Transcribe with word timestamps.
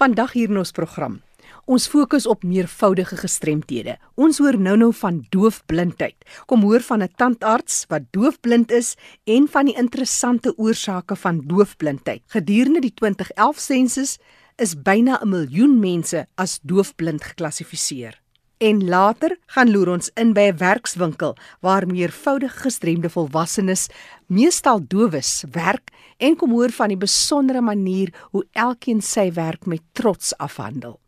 Vandag 0.00 0.30
hier 0.32 0.48
in 0.48 0.56
ons 0.56 0.70
program. 0.72 1.18
Ons 1.68 1.84
fokus 1.92 2.24
op 2.24 2.40
meervoudige 2.48 3.18
gestremthede. 3.20 3.98
Ons 4.16 4.38
hoor 4.40 4.56
nou-nou 4.56 4.94
van 4.96 5.18
doofblindheid. 5.28 6.16
Kom 6.48 6.64
hoor 6.64 6.80
van 6.80 7.02
'n 7.02 7.12
tandarts 7.20 7.84
wat 7.92 8.08
doofblind 8.16 8.72
is 8.72 8.96
en 9.24 9.48
van 9.48 9.64
die 9.68 9.76
interessante 9.76 10.56
oorsake 10.56 11.16
van 11.16 11.42
doofblindheid. 11.44 12.22
Gedurende 12.26 12.80
die 12.80 12.94
2011 12.94 13.58
sensus 13.58 14.18
is 14.56 14.82
byna 14.82 15.20
'n 15.20 15.28
miljoen 15.28 15.78
mense 15.80 16.26
as 16.34 16.60
doofblind 16.62 17.24
geklassifiseer. 17.24 18.20
En 18.60 18.82
later 18.84 19.38
gaan 19.46 19.70
loer 19.72 19.88
ons 19.88 20.10
in 20.20 20.34
by 20.36 20.50
'n 20.52 20.56
werkswinkel 20.60 21.36
waar 21.64 21.86
meervoudige 21.86 22.58
gestremde 22.66 23.10
volwassenes, 23.10 23.88
meestal 24.26 24.80
dowes, 24.86 25.44
werk 25.50 25.88
en 26.18 26.36
kom 26.36 26.50
hoor 26.50 26.70
van 26.70 26.88
die 26.88 26.96
besondere 26.96 27.60
manier 27.60 28.12
hoe 28.30 28.46
elkeen 28.52 29.00
sy 29.00 29.32
werk 29.32 29.66
met 29.66 29.80
trots 29.92 30.36
afhandel. 30.36 31.00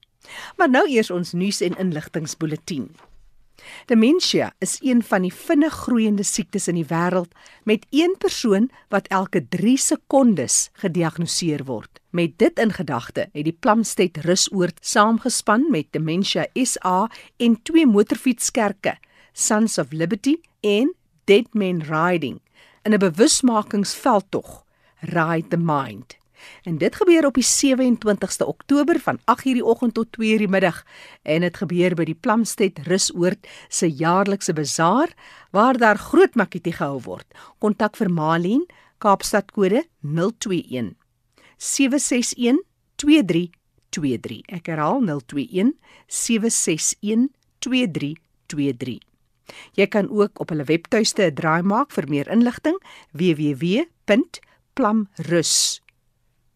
Maar 0.56 0.70
nou 0.70 0.88
eers 0.88 1.10
ons 1.10 1.32
nuus 1.32 1.60
en 1.60 1.76
inligtingsbulletin. 1.76 2.88
Demensie 3.86 4.44
is 4.58 4.78
een 4.80 5.02
van 5.02 5.22
die 5.22 5.32
vinnig 5.32 5.72
groeiende 5.72 6.22
siektes 6.22 6.68
in 6.68 6.74
die 6.74 6.86
wêreld 6.88 7.34
met 7.64 7.86
een 7.90 8.14
persoon 8.18 8.70
wat 8.88 9.08
elke 9.08 9.48
3 9.48 9.76
sekondes 9.76 10.70
gediagnoseer 10.72 11.64
word. 11.64 12.00
Met 12.10 12.38
dit 12.38 12.58
in 12.58 12.72
gedagte 12.72 13.28
het 13.32 13.44
die 13.44 13.56
Plumstead 13.60 14.16
Rusoord 14.16 14.78
saamgespan 14.80 15.66
met 15.70 15.86
Dementia 15.90 16.46
SA 16.54 17.10
en 17.36 17.58
twee 17.62 17.86
motorfietskerke, 17.86 18.98
Sons 19.32 19.78
of 19.78 19.92
Liberty 19.92 20.36
en 20.60 20.94
Dead 21.24 21.46
Men 21.52 21.82
Riding, 21.82 22.40
in 22.82 22.92
'n 22.92 22.98
bewusmakingsveldtog, 22.98 24.64
Ride 25.00 25.48
the 25.48 25.56
Mind. 25.56 26.21
En 26.64 26.78
dit 26.78 26.94
gebeur 26.94 27.26
op 27.26 27.34
die 27.34 27.46
27ste 27.46 28.46
Oktober 28.46 29.00
van 29.00 29.18
8:00 29.24 29.54
die 29.54 29.64
oggend 29.64 29.94
tot 29.94 30.08
2:00 30.16 30.38
die 30.38 30.48
middag 30.48 30.84
en 31.22 31.40
dit 31.40 31.56
gebeur 31.56 31.94
by 31.94 32.04
die 32.04 32.14
Plumstead 32.14 32.78
Rusoord 32.86 33.46
se 33.68 33.90
jaarlikse 33.90 34.52
bazaar 34.52 35.14
waar 35.50 35.78
daar 35.78 35.98
groot 35.98 36.34
makkie 36.34 36.72
gehou 36.72 37.00
word. 37.00 37.26
Kontak 37.58 37.96
vir 37.96 38.10
Malien 38.10 38.66
Kaapstad 38.98 39.50
kode 39.52 39.84
021 40.00 40.94
761 41.56 42.62
2323. 42.96 44.42
Ek 44.46 44.66
herhaal 44.66 45.02
021 45.02 45.74
761 46.06 47.28
2323. 47.58 49.02
Jy 49.74 49.86
kan 49.86 50.10
ook 50.10 50.40
op 50.40 50.48
hulle 50.48 50.64
webtuiste 50.64 51.22
'n 51.22 51.34
draai 51.34 51.62
maak 51.62 51.90
vir 51.90 52.08
meer 52.08 52.28
inligting 52.28 52.78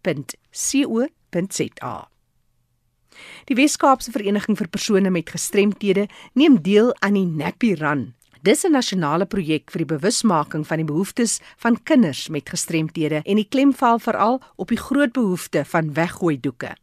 www.plumrus.co.za. 0.07 2.09
Die 3.49 3.57
Wes-Kaapse 3.57 4.13
Vereniging 4.13 4.59
vir 4.59 4.69
persone 4.69 5.11
met 5.11 5.33
gestremthede 5.33 6.07
neem 6.35 6.61
deel 6.63 6.93
aan 7.01 7.17
die 7.17 7.27
Nappy 7.27 7.73
Run. 7.81 8.13
Dis 8.43 8.65
'n 8.65 8.73
nasionale 8.73 9.27
projek 9.27 9.71
vir 9.71 9.85
die 9.85 9.97
bewusmaking 9.97 10.67
van 10.67 10.77
die 10.77 10.87
behoeftes 10.87 11.41
van 11.57 11.83
kinders 11.83 12.29
met 12.29 12.49
gestremthede 12.49 13.23
en 13.25 13.37
die 13.37 13.49
klem 13.49 13.75
val 13.75 13.99
veral 13.99 14.43
op 14.57 14.69
die 14.69 14.79
groot 14.79 15.13
behoefte 15.13 15.65
van 15.65 15.95
weggooi 15.95 16.41
doeke. 16.41 16.77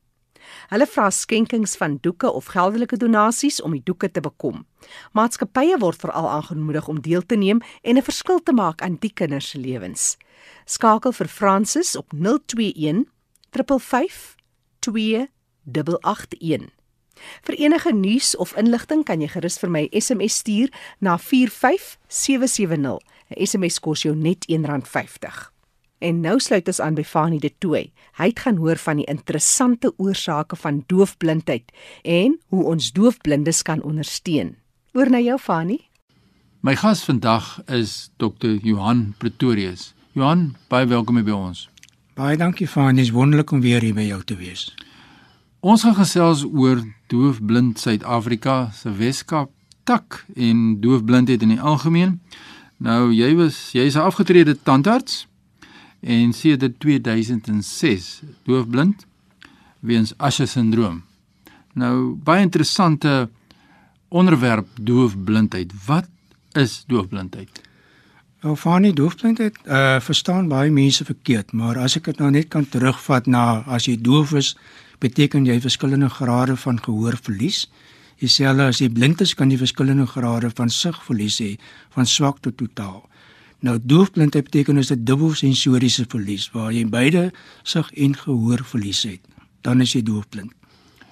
Hulle 0.69 0.87
vra 0.87 1.09
skenkings 1.09 1.77
van 1.77 1.97
doeke 2.01 2.31
of 2.31 2.45
geldelike 2.45 2.97
donasies 2.97 3.61
om 3.61 3.71
die 3.71 3.83
doeke 3.83 4.11
te 4.11 4.21
bekom. 4.21 4.65
Maatskappye 5.11 5.77
word 5.79 5.99
veral 5.99 6.29
aangemoedig 6.29 6.87
om 6.87 7.01
deel 7.01 7.25
te 7.25 7.35
neem 7.35 7.61
en 7.81 7.97
'n 7.97 8.03
verskil 8.03 8.43
te 8.43 8.53
maak 8.53 8.81
aan 8.81 8.97
die 8.99 9.13
kinders 9.13 9.49
se 9.49 9.57
lewens. 9.57 10.17
Skakel 10.65 11.11
vir 11.11 11.27
Francis 11.27 11.95
op 11.95 12.11
021 12.13 13.05
355 13.49 14.35
2881. 14.79 16.69
Vir 17.41 17.55
enige 17.55 17.93
nuus 17.93 18.35
of 18.35 18.55
inligting 18.57 19.03
kan 19.05 19.21
jy 19.21 19.27
gerus 19.27 19.59
vir 19.61 19.69
my 19.69 19.87
SMS 19.91 20.33
stuur 20.41 20.69
na 20.99 21.17
45770. 21.17 22.99
'n 23.29 23.45
SMS 23.45 23.79
kos 23.79 24.01
jou 24.01 24.15
net 24.15 24.45
R1.50. 24.49 25.52
En 26.03 26.19
nou 26.19 26.35
sluit 26.43 26.67
ons 26.67 26.81
aan 26.83 26.97
by 26.97 27.03
Fanie 27.07 27.39
De 27.39 27.47
Tooy. 27.63 27.85
Hy 28.19 28.25
het 28.27 28.41
gaan 28.43 28.57
hoor 28.59 28.79
van 28.81 28.99
die 28.99 29.07
interessante 29.07 29.93
oorsake 29.95 30.57
van 30.59 30.81
doofblindheid 30.91 31.71
en 32.03 32.35
hoe 32.51 32.63
ons 32.73 32.89
doofblindes 32.91 33.61
kan 33.63 33.79
ondersteun. 33.87 34.57
Oor 34.91 35.07
na 35.09 35.23
jou 35.23 35.37
Fanie. 35.39 35.79
My 36.59 36.75
gas 36.75 37.05
vandag 37.07 37.61
is 37.71 38.11
Dr. 38.19 38.59
Johan 38.59 39.13
Pretorius. 39.17 39.93
Johan, 40.11 40.57
baie 40.67 40.91
welkom 40.91 41.23
by 41.23 41.31
ons. 41.31 41.69
Baie 42.19 42.35
dankie 42.37 42.67
Fanie, 42.67 42.99
dit 42.99 43.07
is 43.07 43.15
wonderlik 43.15 43.55
om 43.55 43.63
weer 43.63 43.81
hier 43.81 43.95
by 43.95 44.09
jou 44.11 44.21
te 44.27 44.35
wees. 44.35 44.73
Ons 45.63 45.87
gaan 45.87 45.95
gesels 45.95 46.43
oor 46.43 46.83
doofblind 47.07 47.79
Suid-Afrika 47.79 48.73
se 48.75 48.91
Weskaap 48.91 49.55
tak 49.87 50.25
en 50.35 50.81
doofblindheid 50.83 51.47
in 51.47 51.55
die 51.55 51.63
algemeen. 51.63 52.19
Nou 52.83 53.13
jy 53.15 53.35
was 53.39 53.69
jy's 53.71 53.95
'n 53.95 54.03
afgetrede 54.03 54.59
tandarts 54.63 55.27
en 56.03 56.33
sedert 56.33 56.79
2006 56.79 58.21
doofblind 58.43 59.05
weens 59.79 60.13
Usher 60.17 60.47
syndroom. 60.47 61.03
Nou 61.73 62.15
baie 62.23 62.43
interessante 62.43 63.29
onderwerp 64.13 64.67
doofblindheid. 64.81 65.71
Wat 65.85 66.09
is 66.51 66.83
doofblindheid? 66.87 67.61
Nou 68.43 68.57
van 68.59 68.83
die 68.83 68.93
doofblindheid 68.93 69.57
uh 69.65 69.99
verstaan 70.03 70.49
baie 70.51 70.71
mense 70.71 71.05
verkeerd, 71.05 71.51
maar 71.51 71.79
as 71.79 71.95
ek 71.95 72.11
dit 72.11 72.19
nou 72.19 72.31
net 72.31 72.49
kan 72.51 72.67
terugvat 72.67 73.27
na 73.27 73.63
as 73.65 73.87
jy 73.87 73.95
doof 73.95 74.33
is, 74.35 74.53
beteken 74.99 75.47
jy 75.47 75.59
verskillende 75.63 76.09
grade 76.11 76.55
van 76.59 76.79
gehoorverlies. 76.83 77.65
Dieselfde 78.19 78.67
as 78.71 78.79
jy 78.83 78.89
blind 78.91 79.21
is, 79.23 79.33
kan 79.33 79.51
jy 79.51 79.57
verskillende 79.57 80.05
grade 80.07 80.51
van 80.55 80.69
sigverlies 80.69 81.39
hê, 81.39 81.55
van 81.95 82.07
swak 82.07 82.43
tot 82.43 82.57
totaal. 82.59 83.01
Nou 83.63 83.79
doofblindheid 83.83 84.43
beteken 84.43 84.77
is 84.77 84.91
'n 84.91 85.03
dubbelsensoriese 85.03 86.05
verlies 86.07 86.51
waar 86.51 86.73
jy 86.73 86.89
beide 86.89 87.31
sig 87.61 87.93
en 87.93 88.15
gehoor 88.15 88.59
verlies 88.63 89.03
het. 89.03 89.19
Dan 89.61 89.81
is 89.81 89.91
jy 89.91 90.03
doofblind. 90.03 90.51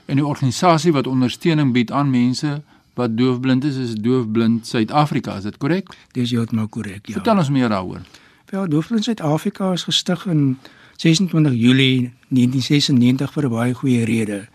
En 0.05 0.17
'n 0.17 0.23
organisasie 0.23 0.91
wat 0.91 1.07
ondersteuning 1.07 1.71
bied 1.73 1.91
aan 1.91 2.09
mense 2.09 2.61
wat 2.93 3.17
doofblind 3.17 3.63
is, 3.63 3.75
is 3.75 3.93
Doofblind 3.95 4.67
Suid-Afrika, 4.67 5.35
is 5.35 5.43
dit 5.43 5.57
korrek? 5.57 5.87
Dis 6.11 6.31
heeltemal 6.31 6.67
korrek, 6.67 7.07
ja. 7.07 7.13
Vertel 7.13 7.37
ons 7.37 7.49
meer 7.49 7.69
daaroor. 7.69 8.01
Wel, 8.49 8.67
Doofblind 8.69 9.03
Suid-Afrika 9.03 9.71
is 9.71 9.83
gestig 9.83 10.25
in 10.25 10.57
26 10.95 11.53
Julie 11.53 12.11
1996 12.27 13.31
vir 13.31 13.45
'n 13.45 13.49
baie 13.49 13.73
goeie 13.73 14.05
rede. 14.05 14.47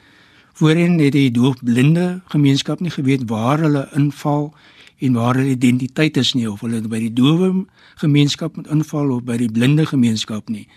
Voorheen 0.52 0.98
het 0.98 1.12
die 1.12 1.30
doofblinde 1.30 2.20
gemeenskap 2.26 2.80
nie 2.80 2.90
geweet 2.90 3.22
waar 3.28 3.58
hulle 3.58 3.88
inval 3.94 4.54
en 4.98 5.12
waar 5.12 5.34
hulle 5.34 5.50
identiteit 5.50 6.16
is 6.16 6.32
nie 6.34 6.50
of 6.50 6.60
hulle 6.60 6.80
by 6.88 6.98
die 6.98 7.12
dowe 7.12 7.66
gemeenskap 8.02 8.56
moet 8.56 8.70
inval 8.72 9.10
of 9.10 9.24
by 9.24 9.36
die 9.36 9.50
blinde 9.52 9.86
gemeenskap 9.86 10.48
nie. 10.48 10.68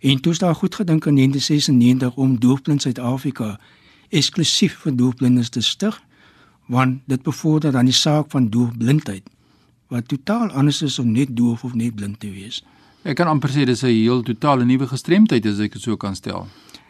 En 0.00 0.20
toe 0.20 0.32
is 0.32 0.38
daar 0.38 0.54
goed 0.54 0.74
gedink 0.74 1.06
in 1.06 1.14
1996 1.14 2.16
om 2.16 2.38
Doofblind 2.40 2.82
Suid-Afrika 2.82 3.56
eksklusief 4.08 4.76
vir 4.84 4.94
doofblindes 4.96 5.48
te 5.50 5.60
stig 5.60 5.98
want 6.66 7.00
dit 7.06 7.22
bevorder 7.22 7.72
dan 7.72 7.86
die 7.86 7.94
saak 7.94 8.30
van 8.30 8.50
doofblindheid 8.50 9.26
wat 9.88 10.08
totaal 10.08 10.50
anders 10.50 10.82
is 10.82 10.98
om 10.98 11.12
net 11.14 11.36
doof 11.36 11.64
of 11.64 11.74
net 11.74 11.94
blind 11.94 12.20
te 12.20 12.30
wees. 12.30 12.62
Ek 13.06 13.14
kan 13.20 13.28
amper 13.30 13.52
sê 13.54 13.64
dis 13.64 13.82
'n 13.82 13.94
heel 13.94 14.22
totale 14.22 14.64
nuwe 14.64 14.86
gestremdheid 14.86 15.46
as 15.46 15.60
ek 15.60 15.72
dit 15.72 15.82
so 15.82 15.96
kan 15.96 16.14
stel. 16.14 16.48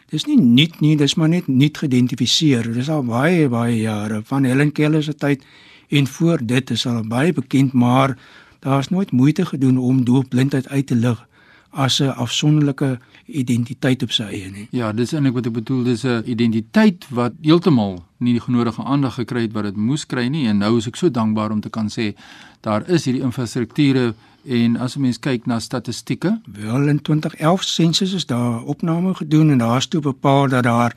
Dis 0.09 0.25
nie 0.25 0.37
nuut 0.37 0.79
nie, 0.81 0.95
dis 0.95 1.15
maar 1.15 1.29
net 1.29 1.47
nuut 1.47 1.77
geïdentifiseer. 1.77 2.73
Dis 2.73 2.89
al 2.89 3.03
baie 3.03 3.49
baie 3.49 3.81
jare 3.81 4.21
van 4.23 4.43
Helen 4.43 4.71
Keller 4.71 5.03
se 5.03 5.13
tyd 5.13 5.43
en 5.87 6.07
voor 6.07 6.39
dit 6.43 6.69
is 6.69 6.85
al 6.85 7.07
baie 7.07 7.33
bekend, 7.33 7.73
maar 7.73 8.17
daar's 8.59 8.89
nooit 8.89 9.11
moeite 9.11 9.45
gedoen 9.45 9.77
om 9.77 10.05
doofblindheid 10.05 10.67
uit 10.67 10.87
te 10.87 10.95
lig 10.95 11.27
as 11.69 11.99
'n 11.99 12.15
afsonderlike 12.15 12.99
identiteit 13.25 14.03
op 14.03 14.11
sy 14.11 14.23
eie 14.23 14.51
nie. 14.51 14.67
Ja, 14.71 14.93
dis 14.93 15.13
eintlik 15.13 15.33
wat 15.33 15.45
ek 15.45 15.53
bedoel, 15.53 15.83
dis 15.83 16.03
'n 16.03 16.23
identiteit 16.25 17.05
wat 17.09 17.33
heeltemal 17.41 18.03
nie 18.17 18.33
die 18.33 18.41
genodige 18.41 18.83
aandag 18.83 19.13
gekry 19.13 19.41
het 19.41 19.53
wat 19.53 19.63
dit 19.63 19.75
moes 19.75 20.05
kry 20.05 20.27
nie 20.27 20.47
en 20.47 20.57
nou 20.57 20.77
is 20.77 20.87
ek 20.87 20.95
so 20.95 21.11
dankbaar 21.11 21.51
om 21.51 21.61
te 21.61 21.69
kan 21.69 21.89
sê 21.89 22.15
daar 22.61 22.89
is 22.89 23.05
hierdie 23.05 23.23
infrastrukture 23.23 24.13
en 24.45 24.77
as 24.77 24.95
'n 24.95 25.01
mens 25.01 25.19
kyk 25.19 25.45
na 25.45 25.59
statistieke, 25.59 26.39
wel 26.45 26.87
in 26.87 27.01
2011 27.01 27.63
sensus 27.63 28.13
is 28.13 28.25
daar 28.25 28.63
opname 28.63 29.13
gedoen 29.13 29.49
en 29.49 29.57
daar 29.57 29.77
is 29.77 29.87
toe 29.87 30.01
bepaal 30.01 30.47
dat 30.47 30.63
daar 30.63 30.95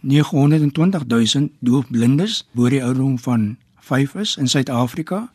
920 0.00 1.04
000 1.06 1.48
doofblindes 1.60 2.46
bo 2.52 2.68
die 2.68 2.84
ouderdom 2.84 3.18
van 3.18 3.56
5 3.90 4.14
is 4.14 4.36
in 4.36 4.48
Suid-Afrika 4.48 5.30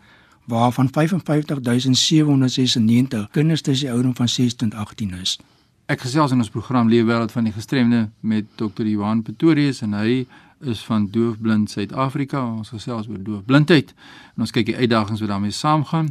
waarvan 0.45 0.89
55796 0.91 3.27
kinders 3.31 3.61
tussen 3.61 3.85
die 3.85 3.93
ouderdom 3.93 4.15
van 4.15 4.29
6 4.29 4.55
tot 4.55 4.73
18 4.73 5.13
is. 5.13 5.39
Ek 5.85 6.01
gesels 6.01 6.31
in 6.31 6.41
ons 6.41 6.49
program 6.49 6.89
Lewe 6.89 7.11
Wêreld 7.11 7.33
van 7.33 7.43
die 7.43 7.53
Gestremde 7.53 8.09
met 8.19 8.45
Dr. 8.55 8.85
Johan 8.89 9.21
Pretorius 9.21 9.81
en 9.85 9.93
hy 9.93 10.25
is 10.65 10.81
van 10.87 11.09
Doofblind 11.11 11.69
Suid-Afrika. 11.69 12.41
Ons 12.45 12.69
gesels 12.73 13.09
oor 13.11 13.21
doofblindheid 13.21 13.93
en 14.35 14.47
ons 14.47 14.53
kyk 14.55 14.71
die 14.71 14.77
uitdagings 14.77 15.21
wat 15.21 15.29
daarmee 15.29 15.53
saamgaan. 15.53 16.09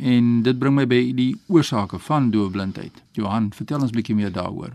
En 0.00 0.40
dit 0.46 0.58
bring 0.58 0.78
my 0.78 0.86
by 0.88 1.02
die 1.16 1.34
oorsake 1.52 2.00
van 2.06 2.30
doofblindheid. 2.32 3.02
Johan, 3.18 3.50
vertel 3.52 3.84
ons 3.84 3.92
bietjie 3.92 4.16
meer 4.16 4.32
daaroor. 4.32 4.72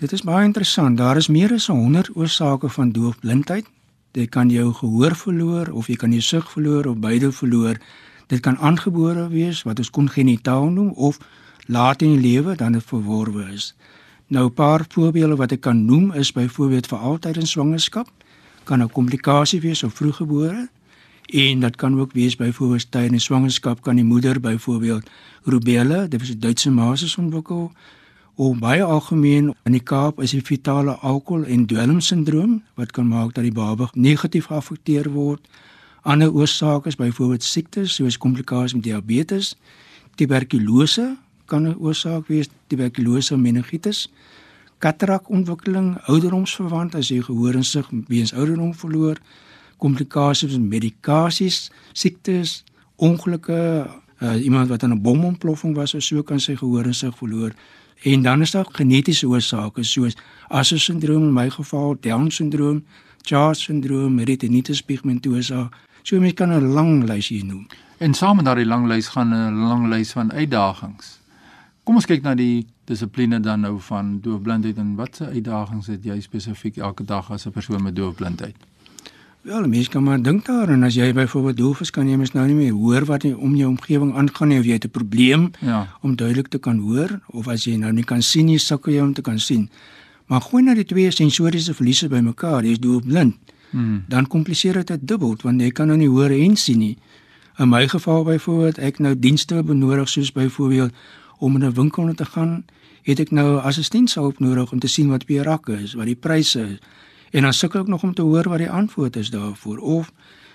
Dit 0.00 0.12
is 0.12 0.24
baie 0.24 0.44
interessant. 0.44 0.96
Daar 0.96 1.16
is 1.20 1.28
meer 1.28 1.52
as 1.52 1.68
100 1.72 2.16
oorsake 2.16 2.68
van 2.72 2.92
doofblindheid. 2.96 3.68
Dit 4.16 4.30
kan 4.32 4.48
jou 4.48 4.70
gehoor 4.72 5.12
verloor 5.16 5.68
of 5.76 5.90
jy 5.92 5.96
kan 6.00 6.12
jou 6.14 6.22
sig 6.24 6.44
verloor 6.48 6.86
of 6.88 7.00
beide 7.04 7.28
verloor. 7.32 7.76
Dit 8.32 8.40
kan 8.40 8.56
aangebore 8.58 9.28
wees 9.28 9.60
wat 9.68 9.78
ons 9.78 9.90
kongenitaal 9.92 10.70
noem 10.72 10.94
of 10.96 11.18
laat 11.66 12.02
in 12.02 12.14
die 12.16 12.22
lewe 12.30 12.54
dan 12.56 12.72
dit 12.72 12.84
verworwe 12.84 13.44
is. 13.52 13.74
Nou 14.26 14.46
'n 14.48 14.54
paar 14.54 14.86
voorbeelde 14.88 15.36
wat 15.36 15.52
ek 15.52 15.60
kan 15.60 15.84
noem 15.84 16.12
is 16.12 16.32
byvoorbeeld 16.32 16.86
vir 16.86 16.98
altyd 16.98 17.36
in 17.36 17.46
swangerskap 17.46 18.08
kan 18.64 18.82
'n 18.82 18.90
komplikasie 18.90 19.60
wees 19.60 19.82
of 19.82 19.94
vroeggebore 19.94 20.68
en 21.26 21.60
dit 21.60 21.76
kan 21.76 22.00
ook 22.00 22.12
wees 22.12 22.36
byvoorbeeld 22.36 22.90
tydens 22.90 23.24
swangerskap 23.24 23.82
kan 23.82 23.96
die 23.96 24.04
moeder 24.04 24.40
byvoorbeeld 24.40 25.10
rubella, 25.44 26.06
dit 26.06 26.22
is 26.22 26.30
'n 26.30 26.38
Duitse 26.38 26.70
masis 26.70 27.16
ontwikkel 27.16 27.72
of 28.36 28.58
baie 28.60 28.84
algemeen 28.84 29.54
in 29.64 29.72
die 29.72 29.80
Kaap 29.80 30.18
is 30.20 30.34
die 30.36 30.42
fetale 30.44 30.98
alkohol 31.00 31.46
en 31.48 31.64
dwelmsindroom 31.66 32.58
wat 32.76 32.92
kan 32.92 33.08
maak 33.08 33.32
dat 33.34 33.46
die 33.46 33.52
baba 33.52 33.88
negatief 33.94 34.50
geaffekteer 34.50 35.08
word. 35.14 35.40
Ander 36.04 36.32
oorsake 36.32 36.92
is 36.92 36.98
byvoorbeeld 37.00 37.42
siektes 37.42 37.94
soos 37.96 38.18
komplikasies 38.20 38.76
met 38.76 38.84
diabetes, 38.84 39.54
tuberkulose 40.20 41.16
kan 41.46 41.64
'n 41.68 41.76
oorsaak 41.78 42.28
wees, 42.28 42.48
tuberkulose 42.68 43.36
meningitis, 43.36 44.08
katarakontwikkeling, 44.78 45.96
ouderdomsverwant 46.06 46.94
as 46.94 47.08
jy 47.08 47.22
gehoor 47.22 47.54
en 47.54 47.64
sig 47.64 47.86
weens 48.08 48.32
ouderdom 48.32 48.74
verloor, 48.74 49.16
komplikasies 49.76 50.58
met 50.58 50.68
medikasies, 50.68 51.70
siektes, 51.92 52.64
ongelukke, 52.96 53.86
uh, 54.20 54.44
iemand 54.44 54.68
wat 54.68 54.82
aan 54.82 54.92
'n 54.92 55.02
bomontploffing 55.02 55.74
was 55.74 55.94
of 55.94 56.02
so 56.02 56.22
kan 56.22 56.40
sy 56.40 56.56
gehoor 56.56 56.84
en 56.84 56.94
sig 56.94 57.16
verloor. 57.16 57.52
En 58.02 58.22
dan 58.22 58.40
is 58.40 58.50
daar 58.50 58.66
genetiese 58.72 59.28
oorsake 59.28 59.82
soos 59.82 60.16
Asher 60.48 60.80
syndroom 60.80 61.22
in 61.22 61.32
my 61.32 61.50
geval, 61.50 61.96
Down 62.00 62.30
syndroom, 62.30 62.84
Charles 63.22 63.62
syndroom, 63.62 64.18
retinitis 64.20 64.82
pigmentosa. 64.82 65.68
So 66.02 66.20
mens 66.20 66.34
kan 66.34 66.52
'n 66.52 66.72
lang 66.72 67.04
lys 67.04 67.28
hier 67.28 67.44
noem. 67.44 67.66
En 67.98 68.14
saam 68.14 68.36
met 68.36 68.44
daardie 68.44 68.66
lang 68.66 68.86
lys 68.86 69.08
gaan 69.08 69.32
'n 69.34 69.68
lang 69.68 69.88
lys 69.88 70.12
van 70.12 70.32
uitdagings. 70.32 71.20
Kom 71.84 71.94
ons 71.94 72.06
kyk 72.06 72.22
na 72.22 72.34
die 72.34 72.66
dissipline 72.84 73.40
dan 73.40 73.60
nou 73.60 73.80
van 73.80 74.20
doofblindheid 74.20 74.76
en 74.76 74.94
watse 74.94 75.26
uitdagings 75.26 75.86
het 75.86 76.04
jy 76.04 76.20
spesifiek 76.20 76.76
elke 76.76 77.04
dag 77.04 77.30
as 77.30 77.46
'n 77.46 77.50
persoon 77.50 77.82
met 77.82 77.96
doofblindheid? 77.96 78.56
Wel, 79.46 79.66
mense 79.70 79.90
kan 79.92 80.02
maar 80.02 80.18
dink 80.22 80.44
daaraan 80.48 80.82
as 80.82 80.94
jy 80.98 81.12
byvoorbeeld 81.14 81.56
doof 81.60 81.80
is, 81.84 81.90
kan 81.94 82.08
jy 82.10 82.16
mens 82.18 82.32
nou 82.34 82.42
nie 82.48 82.54
meer 82.58 82.72
hoor 82.74 83.04
wat 83.06 83.22
nie 83.22 83.30
om 83.36 83.52
jou 83.54 83.68
omgewing 83.70 84.10
aangaan 84.18 84.48
nie 84.50 84.58
of 84.58 84.66
jy 84.66 84.72
het 84.74 84.84
'n 84.88 84.90
probleem 84.90 85.50
Ja. 85.60 85.86
om 86.02 86.16
duidelik 86.16 86.48
te 86.48 86.58
kan 86.58 86.78
hoor 86.78 87.20
of 87.30 87.46
as 87.48 87.64
jy 87.64 87.76
nou 87.76 87.92
nie 87.92 88.02
kan 88.04 88.22
sien 88.22 88.46
nie, 88.46 88.58
sukkel 88.58 88.92
jy 88.92 89.00
om 89.00 89.12
te 89.14 89.22
kan 89.22 89.38
sien. 89.38 89.70
Maar 90.26 90.40
gooi 90.40 90.62
nou 90.64 90.74
die 90.74 90.84
twee 90.84 91.10
sensoriese 91.10 91.74
verliese 91.74 92.08
bymekaar, 92.08 92.64
jy's 92.64 92.78
doofblind, 92.80 93.34
Hmm. 93.70 94.04
dan 94.08 94.26
kompliseer 94.26 94.84
dit 94.84 95.00
dubbel 95.08 95.36
want 95.42 95.60
jy 95.60 95.70
kan 95.70 95.86
nou 95.86 95.98
nie 95.98 96.08
hoor 96.08 96.30
en 96.30 96.56
sien 96.56 96.78
nie. 96.78 96.98
In 97.58 97.68
my 97.68 97.88
geval 97.88 98.24
byvoorbeeld, 98.24 98.78
ek 98.78 98.98
nou 98.98 99.18
dienste 99.18 99.62
benodig 99.62 100.08
soos 100.08 100.32
byvoorbeeld 100.32 100.92
om 101.38 101.54
in 101.56 101.64
'n 101.64 101.72
winkel 101.72 102.14
te 102.14 102.24
gaan, 102.24 102.64
het 103.02 103.20
ek 103.20 103.30
nou 103.30 103.58
assistentshulp 103.60 104.38
nodig 104.38 104.72
om 104.72 104.78
te 104.78 104.86
sien 104.88 105.08
wat 105.08 105.22
op 105.22 105.28
die 105.28 105.42
rakke 105.42 105.82
is, 105.82 105.94
wat 105.94 106.06
die 106.06 106.16
pryse 106.16 106.60
is. 106.60 106.78
En 107.30 107.42
dan 107.42 107.52
sukkel 107.52 107.80
ek 107.80 107.86
nog 107.86 108.02
om 108.02 108.14
te 108.14 108.22
hoor 108.22 108.48
wat 108.48 108.58
die 108.58 108.70
antwoord 108.70 109.16
is 109.16 109.30
daarvoor 109.30 109.78
of 109.78 110.12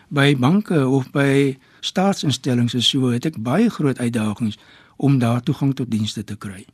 by 0.07 0.35
banke 0.35 0.87
of 0.87 1.11
by 1.11 1.57
staatsinstellings 1.79 2.73
en 2.73 2.83
so 2.83 3.11
het 3.11 3.25
ek 3.25 3.39
baie 3.39 3.69
groot 3.69 3.99
uitdagings 3.99 4.57
om 4.95 5.19
daar 5.19 5.41
toegang 5.43 5.75
tot 5.75 5.91
dienste 5.91 6.23
te 6.23 6.35
kry. 6.35 6.65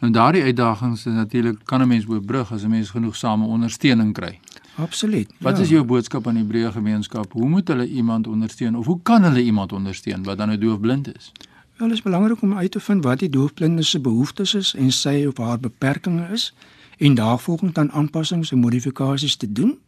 Nou 0.00 0.12
daardie 0.12 0.42
uitdagings 0.42 1.06
is 1.06 1.14
natuurlik 1.14 1.58
kan 1.64 1.82
'n 1.82 1.88
mens 1.88 2.06
oorbrug 2.08 2.52
as 2.52 2.62
'n 2.64 2.70
mens 2.70 2.90
genoegsame 2.90 3.44
ondersteuning 3.46 4.12
kry. 4.12 4.38
Absoluut. 4.74 5.32
Wat 5.38 5.56
ja. 5.56 5.62
is 5.62 5.68
jou 5.68 5.84
boodskap 5.84 6.26
aan 6.26 6.34
die 6.34 6.44
breë 6.44 6.72
gemeenskap? 6.72 7.32
Hoe 7.32 7.48
moet 7.48 7.68
hulle 7.68 7.88
iemand 7.88 8.26
ondersteun 8.26 8.76
of 8.76 8.86
hoe 8.86 8.98
kan 9.02 9.22
hulle 9.22 9.42
iemand 9.42 9.72
ondersteun 9.72 10.22
wat 10.22 10.38
dan 10.38 10.46
nou 10.46 10.58
doofblind 10.58 11.16
is? 11.16 11.32
Wel, 11.76 11.88
dit 11.88 11.96
is 11.96 12.02
belangrik 12.02 12.42
om 12.42 12.56
uit 12.56 12.70
te 12.70 12.80
vind 12.80 13.04
wat 13.04 13.18
die 13.18 13.28
doofblinde 13.28 13.82
se 13.82 14.00
behoeftes 14.00 14.54
is 14.54 14.74
en 14.74 14.92
sy 14.92 15.24
of 15.28 15.36
haar 15.36 15.60
beperkings 15.60 16.30
is 16.30 16.54
en 17.00 17.14
daarvolgens 17.14 17.72
dan 17.72 17.92
aanpassings 17.92 18.52
en 18.52 18.58
modifikasies 18.58 19.36
te 19.36 19.52
doen. 19.52 19.78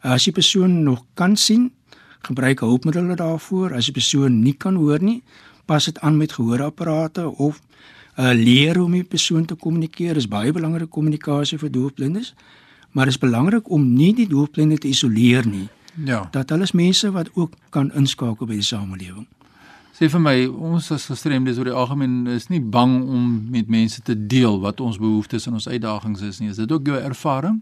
As 0.00 0.24
die 0.24 0.32
persoon 0.32 0.82
nog 0.82 1.04
kan 1.14 1.36
sien, 1.36 1.72
gebruik 2.26 2.60
hulpmiddels 2.60 3.16
daarvoor. 3.16 3.74
As 3.74 3.84
die 3.84 3.94
persoon 3.94 4.40
nie 4.42 4.54
kan 4.54 4.74
hoor 4.74 5.02
nie, 5.02 5.22
pas 5.64 5.84
dit 5.84 5.98
aan 6.00 6.16
met 6.16 6.32
gehoorapparate 6.32 7.28
of 7.28 7.60
uh, 8.18 8.30
leer 8.34 8.76
hoe 8.76 8.84
om 8.84 8.90
met 8.90 9.00
die 9.00 9.08
persoon 9.08 9.44
te 9.44 9.54
kommunikeer. 9.54 10.14
Dis 10.14 10.28
baie 10.28 10.52
belangrike 10.52 10.90
kommunikasie 10.90 11.58
vir 11.58 11.70
doofblindes. 11.70 12.34
Maar 12.90 13.04
dit 13.04 13.14
is 13.14 13.20
belangrik 13.20 13.70
om 13.70 13.92
nie 13.94 14.14
die 14.14 14.28
doofblinde 14.28 14.78
te 14.78 14.88
isoleer 14.88 15.46
nie. 15.46 15.68
Ja. 16.04 16.28
Dat 16.30 16.50
hulle 16.50 16.62
is 16.62 16.72
mense 16.72 17.10
wat 17.10 17.30
ook 17.34 17.54
kan 17.70 17.92
inskakel 17.94 18.46
by 18.46 18.58
die 18.58 18.66
samelewing. 18.66 19.26
Sê 19.98 20.06
vir 20.06 20.20
my, 20.22 20.34
ons 20.46 20.92
as 20.94 21.08
gestremdes 21.10 21.56
oor 21.58 21.66
die 21.66 21.74
algemeen 21.74 22.28
is 22.30 22.44
nie 22.52 22.60
bang 22.62 23.00
om 23.02 23.22
met 23.50 23.66
mense 23.66 23.98
te 24.06 24.14
deel 24.14 24.60
wat 24.62 24.78
ons 24.80 25.00
behoeftes 25.02 25.48
en 25.50 25.56
ons 25.58 25.66
uitdagings 25.66 26.20
is 26.22 26.38
nie. 26.38 26.52
Is 26.52 26.60
dit 26.60 26.70
ook 26.70 26.86
jou 26.86 26.98
ervaring? 27.02 27.56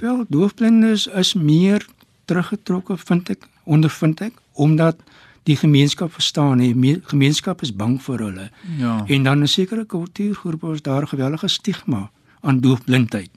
Wel, 0.00 0.24
doofblindes 0.34 1.06
is 1.06 1.34
meer 1.38 1.86
teruggetrokke 2.26 2.96
vind 2.98 3.30
ek, 3.36 3.46
ondervind 3.70 4.24
ek, 4.26 4.40
omdat 4.58 4.98
die 5.46 5.54
gemeenskap 5.60 6.10
verstaan, 6.10 6.58
me- 6.58 6.98
gemeenskap 7.06 7.62
is 7.62 7.70
bang 7.70 8.00
vir 8.02 8.18
hulle. 8.26 8.48
Ja. 8.78 9.04
En 9.06 9.22
dan 9.22 9.42
'n 9.42 9.46
sekere 9.46 9.84
kultuurgroepe 9.86 10.72
is 10.74 10.82
daar 10.82 11.02
'n 11.02 11.14
gewellige 11.14 11.48
stigma 11.48 12.10
aan 12.40 12.60
doofblindheid 12.60 13.30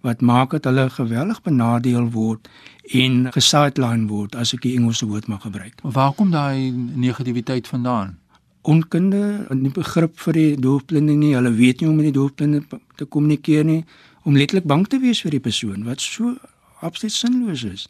wat 0.00 0.20
maak 0.20 0.50
dat 0.50 0.64
hulle 0.64 0.90
geweldig 0.90 1.42
benadeel 1.42 2.10
word 2.10 2.48
en 2.92 3.32
gesideline 3.32 4.06
word 4.08 4.36
as 4.38 4.54
ek 4.54 4.62
die 4.62 4.76
Engelse 4.78 5.06
woord 5.06 5.26
mag 5.28 5.42
gebruik. 5.42 5.80
Waar 5.82 6.12
kom 6.12 6.30
daai 6.30 6.70
negativiteit 6.94 7.68
vandaan? 7.68 8.18
Onkunde 8.62 9.46
nie 9.54 9.72
begrip 9.72 10.18
vir 10.20 10.32
die 10.32 10.56
doofblinde 10.60 11.12
nie. 11.12 11.34
Hulle 11.34 11.52
weet 11.52 11.80
nie 11.80 11.88
hoe 11.88 11.94
om 11.94 12.00
met 12.02 12.10
die 12.10 12.18
doofblinde 12.20 12.62
te 12.96 13.04
kommunikeer 13.04 13.64
nie, 13.64 13.84
om 14.22 14.36
letterlik 14.36 14.66
bang 14.68 14.86
te 14.88 14.98
wees 15.00 15.22
vir 15.24 15.36
die 15.36 15.42
persoon 15.42 15.86
wat 15.88 16.00
so 16.04 16.36
absoluut 16.84 17.14
sinloos 17.14 17.64
is. 17.64 17.88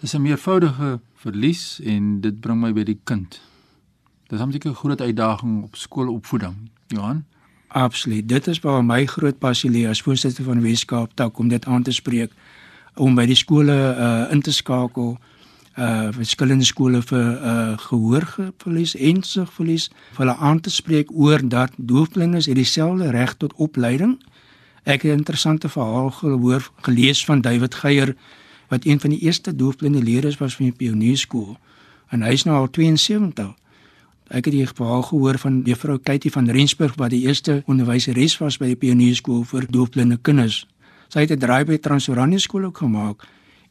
Dis 0.00 0.14
'n 0.14 0.22
meervoudige 0.22 1.00
verlies 1.14 1.80
en 1.80 2.20
dit 2.20 2.40
bring 2.40 2.60
my 2.60 2.72
by 2.72 2.84
die 2.84 2.98
kind. 3.04 3.40
Dis 4.28 4.40
'n 4.40 4.74
groot 4.74 5.00
uitdaging 5.00 5.62
op 5.62 5.76
skoolopvoeding, 5.76 6.70
Johan. 6.88 7.24
Absoluut. 7.68 8.28
Dit 8.28 8.46
is 8.46 8.60
waar 8.60 8.84
my 8.84 9.06
groot 9.06 9.38
passie 9.38 9.70
lê 9.70 9.88
as 9.88 10.02
voorsitter 10.02 10.44
van 10.44 10.62
Weskaap 10.62 11.14
tak 11.14 11.38
om 11.38 11.48
dit 11.48 11.64
aan 11.66 11.82
te 11.82 11.92
spreek 11.92 12.32
om 12.94 13.14
by 13.14 13.26
die 13.26 13.36
skole 13.36 13.74
uh 13.74 14.32
in 14.32 14.40
te 14.40 14.52
skakel 14.52 15.16
uh 15.76 16.08
verskillende 16.16 16.64
skole 16.64 17.02
vir 17.02 17.26
uh 17.42 17.74
gehoorverlies 17.88 18.94
en 18.96 19.22
sigverlies 19.22 19.90
vir 20.14 20.24
hulle 20.24 20.36
aan 20.36 20.60
te 20.60 20.70
spreek 20.70 21.10
oor 21.12 21.42
dat 21.48 21.74
doofblindes 21.76 22.46
het 22.46 22.56
dieselfde 22.56 23.10
reg 23.10 23.34
tot 23.36 23.52
opleiding. 23.56 24.16
Ek 24.84 25.02
het 25.02 25.12
'n 25.12 25.18
interessante 25.18 25.68
verhaal 25.68 26.10
gehoor 26.10 26.70
gelees 26.80 27.24
van 27.24 27.40
David 27.40 27.74
Geier 27.74 28.16
wat 28.68 28.84
een 28.84 29.00
van 29.00 29.10
die 29.10 29.20
eerste 29.20 29.56
doofblinde 29.56 30.02
leerders 30.02 30.38
was 30.38 30.56
van 30.56 30.64
die 30.64 30.74
pionierskool 30.74 31.58
en 32.10 32.22
hy 32.22 32.32
is 32.32 32.44
nou 32.44 32.56
al 32.56 32.70
72. 32.70 33.54
Ek 34.28 34.44
het 34.48 34.54
die 34.54 34.66
verhaal 34.66 35.02
gehoor 35.06 35.38
van 35.38 35.60
juffrou 35.64 35.98
Katie 36.02 36.32
van 36.32 36.48
Rensburg 36.50 36.96
wat 36.98 37.10
die 37.10 37.22
eerste 37.26 37.62
onderwyseres 37.70 38.38
was 38.38 38.56
by 38.58 38.72
die 38.72 38.76
pionierskool 38.80 39.44
vir 39.46 39.66
doofblinde 39.70 40.18
kinders. 40.22 40.66
Sy 41.08 41.20
het 41.20 41.30
'n 41.30 41.38
draai 41.38 41.64
by 41.64 41.76
Transoranje 41.78 42.38
skool 42.38 42.64
ook 42.64 42.78
gemaak 42.78 43.22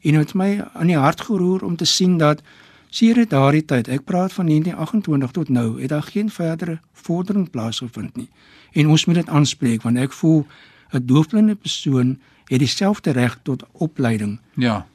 en 0.02 0.12
dit 0.12 0.20
het 0.20 0.34
my 0.34 0.62
aan 0.74 0.88
die 0.88 0.98
hart 0.98 1.22
geroer 1.22 1.64
om 1.64 1.76
te 1.76 1.86
sien 1.86 2.18
dat 2.18 2.42
sedert 2.90 3.30
daardie 3.30 3.66
tyd, 3.66 3.88
ek 3.88 4.06
praat 4.06 4.34
van 4.34 4.46
1928 4.46 5.32
tot 5.32 5.50
nou, 5.50 5.82
het 5.82 5.90
daar 5.90 6.04
geen 6.04 6.30
verdere 6.30 6.80
vordering 6.94 7.50
plaasgevind 7.50 8.16
nie. 8.16 8.30
En 8.72 8.88
ons 8.88 9.06
moet 9.06 9.16
dit 9.16 9.30
aanspreek 9.30 9.82
want 9.82 9.98
ek 9.98 10.14
voel 10.14 10.46
'n 10.94 11.06
doofblinde 11.06 11.56
persoon 11.56 12.20
het 12.48 12.60
dieselfde 12.60 13.12
reg 13.12 13.40
tot 13.44 13.64
opleiding 13.74 14.40
Ja. 14.56 14.86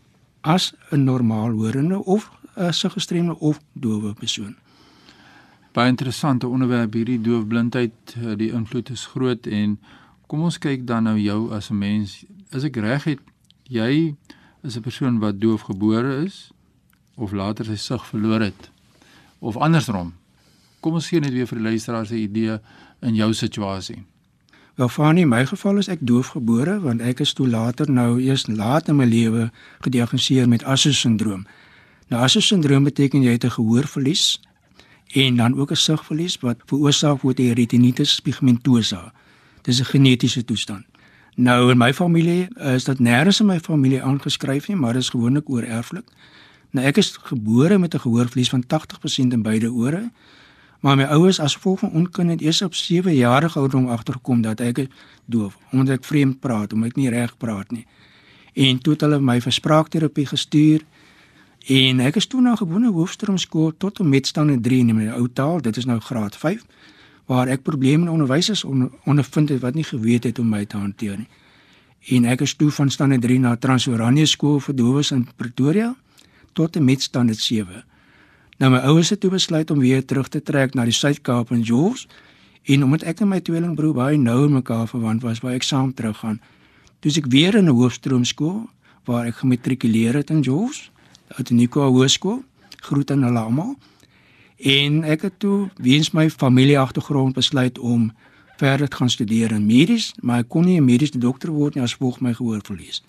as 0.40 0.74
'n 0.90 1.04
normaal 1.04 1.50
horende 1.50 2.04
of 2.04 2.30
'n 2.56 2.72
gestremde 2.90 3.38
of 3.38 3.60
dowe 3.72 4.14
persoon. 4.14 4.56
Baie 5.72 5.88
interessante 5.88 6.48
onderwerp 6.50 6.96
hierdie 6.98 7.20
doofblindheid, 7.20 7.92
eh, 8.16 8.36
die 8.36 8.50
invloed 8.50 8.90
is 8.90 9.06
groot 9.06 9.46
en 9.46 9.78
kom 10.26 10.42
ons 10.42 10.58
kyk 10.58 10.86
dan 10.86 11.06
nou 11.06 11.18
jou 11.18 11.52
as 11.54 11.70
'n 11.70 11.78
mens. 11.78 12.24
As 12.50 12.64
ek 12.64 12.76
reg 12.76 13.04
het, 13.04 13.18
jy 13.68 14.16
is 14.62 14.76
'n 14.76 14.80
persoon 14.80 15.18
wat 15.18 15.40
doof 15.40 15.60
gebore 15.60 16.24
is 16.24 16.50
of 17.14 17.32
later 17.32 17.64
sy 17.64 17.76
sig 17.76 18.06
verloor 18.06 18.40
het 18.40 18.70
of 19.38 19.56
andersom. 19.56 20.14
Kom 20.80 20.94
ons 20.94 21.08
gee 21.08 21.20
net 21.20 21.32
weer 21.32 21.46
vir 21.46 21.58
die 21.58 21.68
luisteraars 21.68 22.10
'n 22.10 22.14
idee 22.14 22.58
in 23.00 23.14
jou 23.14 23.32
situasie. 23.32 24.04
Wel 24.74 24.88
Fanie, 24.88 25.22
in 25.22 25.28
my 25.28 25.46
geval 25.46 25.76
is 25.78 25.88
ek 25.88 25.98
doofgebore 26.00 26.80
want 26.80 27.00
ek 27.00 27.20
is 27.20 27.32
toe 27.32 27.48
later 27.48 27.90
nou 27.90 28.20
eers 28.20 28.46
laat 28.46 28.88
in 28.88 28.96
my 28.96 29.04
lewe 29.04 29.50
gediagnoseer 29.80 30.48
met 30.48 30.64
Asher-sindroom. 30.64 31.46
Nou 32.08 32.22
Asher-sindroom 32.22 32.84
beteken 32.84 33.22
jy 33.22 33.30
het 33.30 33.44
'n 33.44 33.50
gehoorverlies 33.50 34.40
en 35.12 35.36
dan 35.36 35.58
ook 35.58 35.70
'n 35.70 35.74
sigverlies 35.74 36.38
wat 36.40 36.56
veroorsaak 36.66 37.20
word 37.20 37.36
deur 37.36 37.54
retinitis 37.54 38.20
pigmentosa. 38.20 39.12
Dis 39.62 39.80
'n 39.80 39.84
genetiese 39.84 40.44
toestand. 40.44 40.84
Nou 41.34 41.70
in 41.70 41.78
my 41.78 41.94
familie 41.94 42.48
is 42.56 42.84
dit 42.84 42.98
nêrens 42.98 43.40
in 43.40 43.46
my 43.46 43.60
familie 43.60 44.02
aangeskryf 44.02 44.68
nie, 44.68 44.76
maar 44.76 44.92
dit 44.92 45.02
is 45.02 45.08
gewoonlik 45.08 45.48
oor 45.48 45.62
erflik. 45.62 46.04
Nou 46.70 46.86
ek 46.86 46.96
is 46.96 47.16
gebore 47.16 47.78
met 47.78 47.94
'n 47.94 47.98
gehoorverlies 47.98 48.48
van 48.48 48.66
80% 48.66 49.32
in 49.32 49.42
beide 49.42 49.72
ore. 49.72 50.10
Maar 50.80 50.96
my 50.96 51.04
ouers 51.04 51.40
as 51.40 51.54
gevolg 51.54 51.78
van 51.78 51.90
onkunde 51.90 52.32
het 52.32 52.40
eers 52.40 52.62
op 52.62 52.74
7 52.74 53.14
jarige 53.14 53.58
ouderdom 53.58 53.88
agtergekom 53.88 54.40
dat 54.40 54.60
ek 54.60 54.86
doof, 55.24 55.58
omdat 55.70 55.94
ek 55.94 56.04
vreemd 56.04 56.40
praat, 56.40 56.72
omdat 56.72 56.88
ek 56.88 56.96
nie 56.96 57.08
reg 57.08 57.36
praat 57.36 57.70
nie. 57.70 57.86
En 58.52 58.78
toe 58.78 58.92
het 58.92 59.00
hulle 59.00 59.20
my 59.20 59.40
vir 59.40 59.52
spraakterapie 59.52 60.26
gestuur. 60.26 60.80
En 61.66 62.00
ek 62.00 62.16
is 62.16 62.26
toe 62.26 62.40
na 62.40 62.54
gewone 62.56 62.90
hoofstroomskool 62.92 63.72
tot 63.76 63.98
en 64.00 64.08
met 64.08 64.26
standaard 64.26 64.62
3 64.62 64.78
in 64.88 64.96
my 64.96 65.08
ou 65.12 65.28
taal, 65.28 65.60
dit 65.60 65.76
is 65.76 65.84
nou 65.84 66.00
graad 66.00 66.36
5 66.36 66.64
waar 67.30 67.46
ek 67.46 67.62
probleme 67.62 68.02
in 68.02 68.10
onderwysers 68.10 68.64
onder, 68.64 68.90
ondervind 69.04 69.48
het 69.48 69.60
wat 69.60 69.74
nie 69.74 69.84
geweet 69.84 70.24
het 70.24 70.36
hoe 70.36 70.44
om 70.44 70.50
my 70.50 70.64
te 70.64 70.76
hanteer 70.76 71.16
nie. 71.18 71.28
En 72.16 72.24
ek 72.24 72.40
is 72.40 72.54
toe 72.54 72.70
van 72.70 72.90
standaard 72.90 73.22
3 73.22 73.38
na 73.38 73.56
Transoranje 73.56 74.26
skool 74.26 74.58
vir 74.60 74.74
dowes 74.74 75.12
in 75.14 75.28
Pretoria 75.36 75.94
tot 76.52 76.76
en 76.76 76.84
met 76.84 77.02
standaard 77.02 77.38
7. 77.38 77.84
Nou 78.58 78.72
my 78.72 78.80
ouers 78.90 79.12
het 79.14 79.20
toe 79.20 79.30
besluit 79.30 79.70
om 79.70 79.78
weer 79.78 80.04
terug 80.04 80.28
te 80.28 80.42
trek 80.42 80.74
na 80.74 80.84
die 80.84 80.96
Suid-Kaap 80.96 81.52
en 81.54 81.62
George 81.64 82.08
en 82.64 82.84
omdat 82.84 83.06
ek 83.08 83.20
en 83.20 83.30
my 83.30 83.40
tweelingbroer 83.40 83.94
baie 83.94 84.18
nou 84.18 84.46
in 84.48 84.58
mekaar 84.58 84.88
verwant 84.88 85.22
was, 85.22 85.40
wou 85.40 85.52
ek 85.54 85.64
saam 85.64 85.94
teruggaan. 85.94 86.40
Toe 87.00 87.12
ek 87.14 87.30
weer 87.32 87.54
in 87.54 87.70
'n 87.70 87.76
hoofstroomskool 87.76 88.68
waar 89.04 89.26
ek 89.26 89.36
gematrikuleer 89.36 90.14
het 90.14 90.30
in 90.30 90.44
George, 90.44 90.90
uit 91.36 91.50
Nico 91.50 91.86
Hoërskool, 91.90 92.42
groet 92.80 93.10
aan 93.10 93.22
hulle 93.22 93.38
almal. 93.38 93.76
En 94.56 95.02
ek 95.04 95.22
het 95.22 95.38
toe 95.38 95.68
weens 95.76 96.10
my 96.10 96.30
familie 96.30 96.78
agtergrond 96.78 97.34
besluit 97.34 97.78
om 97.78 98.10
verder 98.56 98.88
te 98.88 98.96
gaan 98.96 99.10
studeer 99.10 99.52
in 99.52 99.66
medies, 99.66 100.12
maar 100.20 100.42
ek 100.44 100.48
kon 100.48 100.64
nie 100.64 100.80
'n 100.80 100.84
mediese 100.84 101.18
dokter 101.18 101.50
word 101.50 101.74
nie 101.74 101.82
as 101.82 101.92
gevolg 101.92 102.20
my 102.20 102.34
gehoorverlies. 102.34 103.02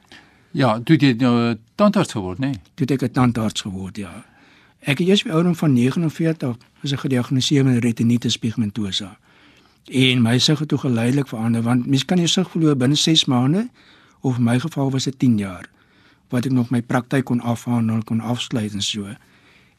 Ja, 0.51 0.79
toe 0.79 0.95
het 0.95 1.01
jy 1.01 1.13
nou 1.17 1.51
'n 1.51 1.59
tandarts 1.75 2.11
geword, 2.11 2.37
nê? 2.39 2.51
Nee? 2.51 2.61
Toe 2.73 2.85
het 2.85 2.91
ek 2.91 3.09
'n 3.09 3.11
tandarts 3.11 3.61
geword, 3.61 3.97
ja. 3.97 4.25
Ek 4.79 4.97
het 4.97 5.07
eers 5.07 5.23
by 5.23 5.29
ouderdom 5.29 5.55
van 5.55 5.73
49 5.73 6.57
is 6.81 6.91
ek 6.91 6.99
gediagnoseer 6.99 7.65
met 7.65 7.83
retinitis 7.83 8.37
pigmentosa. 8.37 9.17
En 9.85 10.21
my 10.21 10.39
sig 10.39 10.59
het 10.59 10.67
toe 10.67 10.77
geleidelik 10.77 11.27
verander 11.27 11.61
want 11.61 11.85
mens 11.85 12.05
kan 12.05 12.17
jou 12.17 12.27
sig 12.27 12.49
verloor 12.49 12.77
binne 12.77 12.95
6 12.95 13.25
maande 13.25 13.69
of 14.21 14.37
in 14.37 14.43
my 14.43 14.59
geval 14.59 14.91
was 14.91 15.03
dit 15.03 15.19
10 15.19 15.37
jaar 15.37 15.69
wat 16.31 16.47
ek 16.47 16.51
nog 16.55 16.69
my 16.71 16.81
praktyk 16.81 17.27
kon 17.29 17.41
afhandel 17.43 18.03
kon 18.03 18.19
afsluit 18.19 18.73
en 18.73 18.81
so. 18.81 19.11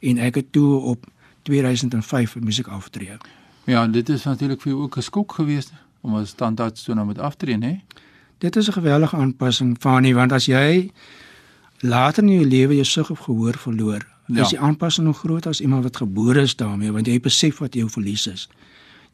En 0.00 0.18
ek 0.18 0.34
het 0.34 0.52
toe 0.52 0.80
op 0.92 1.06
2005 1.48 2.36
moes 2.40 2.60
ek 2.60 2.68
aftree. 2.68 3.16
Ja, 3.64 3.86
dit 3.86 4.08
is 4.08 4.24
natuurlik 4.24 4.60
vir 4.60 4.72
jou 4.72 4.82
ook 4.82 4.96
'n 4.96 5.02
skok 5.02 5.32
geweest 5.32 5.72
om 6.00 6.14
as 6.14 6.32
tandarts 6.32 6.82
toe 6.82 6.94
nou 6.94 7.06
met 7.06 7.18
aftree, 7.18 7.58
hè? 7.58 7.80
Dit 8.38 8.56
is 8.56 8.68
'n 8.68 8.72
geweldige 8.72 9.16
aanpassing 9.16 9.76
van 9.80 10.02
nie 10.02 10.14
want 10.14 10.32
as 10.32 10.46
jy 10.46 10.90
later 11.80 12.22
in 12.22 12.28
jou 12.28 12.46
lewe 12.46 12.74
jou 12.74 12.84
sig 12.84 13.10
of 13.10 13.18
gehoor 13.18 13.58
verloor, 13.58 14.06
ja. 14.26 14.42
is 14.42 14.48
die 14.48 14.60
aanpassing 14.60 15.06
nog 15.06 15.18
groter 15.18 15.50
as 15.50 15.60
iemand 15.60 15.82
wat 15.82 15.96
gebore 15.96 16.40
is 16.40 16.56
daarmee 16.56 16.92
want 16.92 17.06
jy 17.06 17.20
besef 17.20 17.58
wat 17.58 17.74
jou 17.74 17.90
verlies 17.90 18.26
is. 18.26 18.48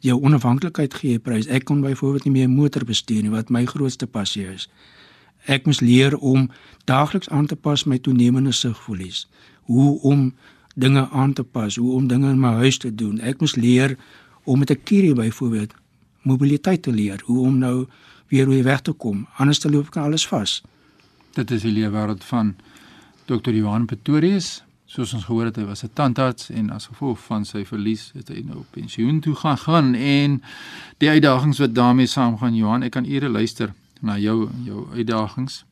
Jou 0.01 0.23
onafhanklikheid 0.23 0.95
gee 0.95 1.19
prys. 1.19 1.47
Ek 1.47 1.65
kon 1.65 1.81
byvoorbeeld 1.81 2.25
nie 2.25 2.33
meer 2.33 2.49
'n 2.49 2.55
motor 2.55 2.85
bestuur 2.85 3.23
nie 3.23 3.31
wat 3.31 3.49
my 3.49 3.65
grootste 3.65 4.07
passie 4.07 4.47
is. 4.47 4.69
Ek 5.45 5.67
moes 5.67 5.81
leer 5.81 6.17
om 6.17 6.51
daagliks 6.85 7.29
aan 7.29 7.47
te 7.47 7.57
pas 7.57 7.85
my 7.85 7.99
toenemende 7.99 8.53
sigverlies. 8.53 9.29
Hoe 9.63 10.01
om 10.01 10.35
dinge 10.75 11.09
aan 11.11 11.33
te 11.33 11.45
pas, 11.45 11.77
hoe 11.77 11.93
om 11.93 12.07
dinge 12.07 12.31
in 12.31 12.41
my 12.41 12.53
huis 12.63 12.79
te 12.79 12.95
doen. 12.95 13.21
Ek 13.21 13.41
moes 13.41 13.55
leer 13.55 13.97
om 14.45 14.59
met 14.59 14.71
'n 14.71 14.83
kierie 14.85 15.15
byvoorbeeld 15.15 15.75
mobiliteit 16.23 16.83
te 16.83 16.93
leer, 16.93 17.23
hoe 17.25 17.47
om 17.47 17.59
nou 17.59 17.87
weer 18.29 18.49
weer 18.49 18.65
weg 18.65 18.81
te 18.81 18.93
kom. 18.93 19.27
Anders 19.37 19.59
te 19.59 19.71
loop 19.71 19.87
ek 19.87 19.97
alles 19.97 20.27
vas. 20.27 20.63
Dit 21.33 21.51
is 21.51 21.63
die 21.63 21.73
lewe 21.73 21.91
wêreld 21.91 22.25
van 22.25 22.57
Dr. 23.25 23.51
Johan 23.51 23.87
Pretorius. 23.87 24.63
Soos 24.89 25.13
ons 25.15 25.25
gehoor 25.25 25.45
het, 25.45 25.57
hy 25.57 25.65
was 25.65 25.85
'n 25.85 25.91
tandarts 25.93 26.51
en 26.51 26.71
as 26.71 26.87
gevolg 26.87 27.19
van 27.19 27.45
sy 27.45 27.65
verlies 27.65 28.11
het 28.15 28.29
hy 28.29 28.43
nou 28.47 28.59
op 28.59 28.67
pensioen 28.71 29.21
toe 29.21 29.35
gaan 29.35 29.59
gaan 29.59 29.95
en 29.95 30.43
die 30.99 31.09
uitdagings 31.09 31.59
wat 31.59 31.75
daarmee 31.75 32.07
saamgaan 32.07 32.57
Johan, 32.57 32.83
ek 32.83 32.91
kan 32.91 33.05
ure 33.05 33.29
luister 33.29 33.75
na 34.01 34.19
jou 34.19 34.49
jou 34.65 34.87
uitdagings. 34.93 35.65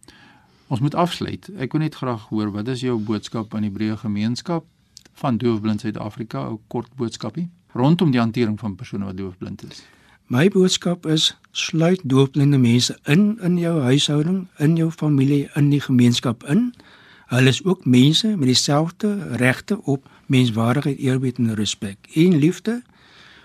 Ons 0.66 0.80
moet 0.80 0.95
afsluit. 0.95 1.49
Ek 1.59 1.73
wil 1.73 1.80
net 1.80 1.95
graag 1.95 2.28
hoor 2.28 2.50
wat 2.50 2.68
is 2.68 2.80
jou 2.80 2.99
boodskap 2.99 3.54
aan 3.54 3.62
die 3.62 3.71
breë 3.71 3.97
gemeenskap 3.97 4.64
van 5.16 5.38
doofblind 5.38 5.80
Suid-Afrika, 5.80 6.49
'n 6.50 6.59
kort 6.68 6.90
boodskapie 6.97 7.49
rondom 7.76 8.11
die 8.11 8.21
hantering 8.21 8.59
van 8.61 8.75
persone 8.75 9.04
wat 9.04 9.16
doofblind 9.16 9.64
is. 9.71 9.85
My 10.26 10.49
boodskap 10.49 11.06
is 11.06 11.37
sluit 11.50 12.00
doofblinde 12.02 12.59
mense 12.59 12.99
in 13.04 13.38
in 13.47 13.59
jou 13.59 13.80
huishouding, 13.80 14.47
in 14.59 14.76
jou 14.76 14.90
familie, 14.90 15.47
in 15.54 15.71
die 15.71 15.80
gemeenskap 15.80 16.42
in. 16.50 16.73
Hulle 17.30 17.49
is 17.49 17.62
ook 17.64 17.85
mense 17.85 18.33
met 18.37 18.49
dieselfde 18.49 19.37
regte 19.37 19.83
op 19.83 20.09
menswaardigheid, 20.26 20.99
eerbied 20.99 21.38
en 21.38 21.54
respek 21.54 22.11
en 22.14 22.38
liefde. 22.38 22.83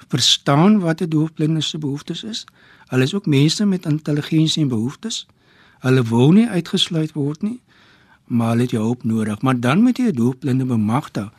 Verstaan 0.07 0.79
wat 0.79 1.01
'n 1.01 1.09
doofblinde 1.09 1.61
se 1.61 1.77
behoeftes 1.77 2.23
is. 2.23 2.45
Hulle 2.91 3.03
is 3.07 3.13
ook 3.15 3.25
mense 3.25 3.65
met 3.65 3.85
intelligensie 3.85 4.61
en 4.63 4.67
behoeftes. 4.67 5.25
Hulle 5.79 6.03
wil 6.03 6.31
nie 6.35 6.47
uitgesluit 6.47 7.13
word 7.15 7.41
nie, 7.41 7.61
maar 8.27 8.49
hulle 8.53 8.67
het 8.67 8.73
jou 8.75 8.83
hulp 8.83 9.03
nodig. 9.07 9.41
Maar 9.41 9.59
dan 9.59 9.81
moet 9.81 9.97
jy 9.97 10.11
'n 10.11 10.15
doofblinde 10.15 10.65
bemagtig 10.65 11.31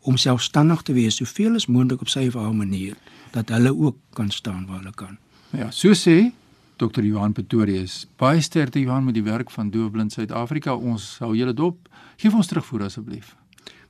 om 0.00 0.16
selfstandig 0.16 0.82
te 0.82 0.92
wees 0.92 1.16
soveel 1.16 1.54
as 1.54 1.66
moontlik 1.66 2.00
op 2.00 2.08
sy 2.08 2.26
of 2.26 2.34
haar 2.34 2.54
manier 2.54 2.94
dat 3.30 3.48
hulle 3.48 3.76
ook 3.76 3.96
kan 4.12 4.30
staan 4.30 4.66
waar 4.66 4.78
hulle 4.78 4.94
kan. 4.94 5.18
Ja, 5.50 5.70
so 5.70 5.92
sê 5.92 6.32
Dr. 6.76 7.02
Johan 7.02 7.32
Pretorius. 7.32 8.06
Baie 8.16 8.40
sterkte 8.40 8.80
Johan 8.80 9.04
met 9.04 9.14
die 9.14 9.22
werk 9.22 9.50
van 9.50 9.70
Doofblind 9.70 10.12
Suid-Afrika. 10.12 10.74
Ons 10.74 11.16
hou 11.18 11.34
julle 11.36 11.54
dop. 11.54 11.88
Geef 12.16 12.34
ons 12.34 12.46
terugvoer 12.46 12.82
asseblief. 12.82 13.36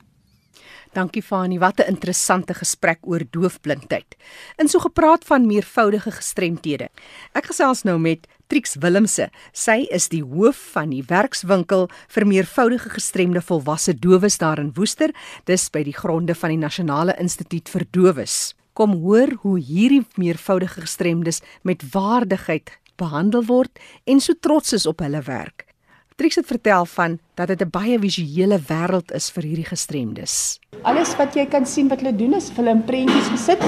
Dankie 0.94 1.22
Fani, 1.22 1.60
wat 1.60 1.80
'n 1.80 1.88
interessante 1.88 2.54
gesprek 2.54 2.98
oor 3.02 3.22
doofblindheid. 3.30 4.16
In 4.56 4.68
so 4.68 4.80
gepraat 4.80 5.26
van 5.26 5.46
meervoudige 5.46 6.12
gestremthede. 6.12 6.90
Ek 7.32 7.46
gesels 7.46 7.84
nou 7.84 8.00
met 8.00 8.28
Trix 8.48 8.76
Willemse. 8.80 9.30
Sy 9.52 9.86
is 9.90 10.08
die 10.08 10.24
hoof 10.24 10.70
van 10.72 10.90
die 10.90 11.04
werkswinkel 11.08 11.90
vir 12.08 12.28
meervoudige 12.28 12.90
gestremde 12.90 13.42
volwasse 13.42 14.00
dowes 14.00 14.38
daar 14.38 14.60
in 14.60 14.72
Woester, 14.74 15.14
dis 15.44 15.70
by 15.70 15.84
die 15.84 15.94
gronde 15.94 16.36
van 16.36 16.50
die 16.50 16.58
Nasionale 16.58 17.16
Instituut 17.20 17.70
vir 17.70 17.86
Dowes. 17.92 18.56
Kom 18.74 18.92
hoor 18.92 19.28
hoe 19.42 19.60
hierdie 19.60 20.06
meervoudige 20.16 20.82
gestremdes 20.82 21.42
met 21.62 21.84
waardigheid 21.92 22.72
behandel 22.98 23.46
word 23.48 23.80
en 24.06 24.20
so 24.20 24.34
trots 24.34 24.74
is 24.74 24.86
op 24.90 25.06
hulle 25.06 25.22
werk. 25.26 25.68
Trix 26.18 26.36
het 26.36 26.48
vertel 26.50 26.86
van 26.90 27.20
dat 27.38 27.48
dit 27.48 27.62
'n 27.62 27.70
baie 27.70 28.00
visuele 28.00 28.58
wêreld 28.70 29.12
is 29.14 29.30
vir 29.30 29.44
hierdie 29.44 29.70
gestremdes. 29.70 30.60
Alles 30.82 31.16
wat 31.16 31.36
jy 31.36 31.46
kan 31.46 31.66
sien 31.66 31.88
wat 31.88 32.02
hulle 32.02 32.16
doen 32.16 32.34
is 32.34 32.50
hulle 32.56 32.70
in 32.70 32.84
prentjies 32.84 33.30
gesit. 33.30 33.62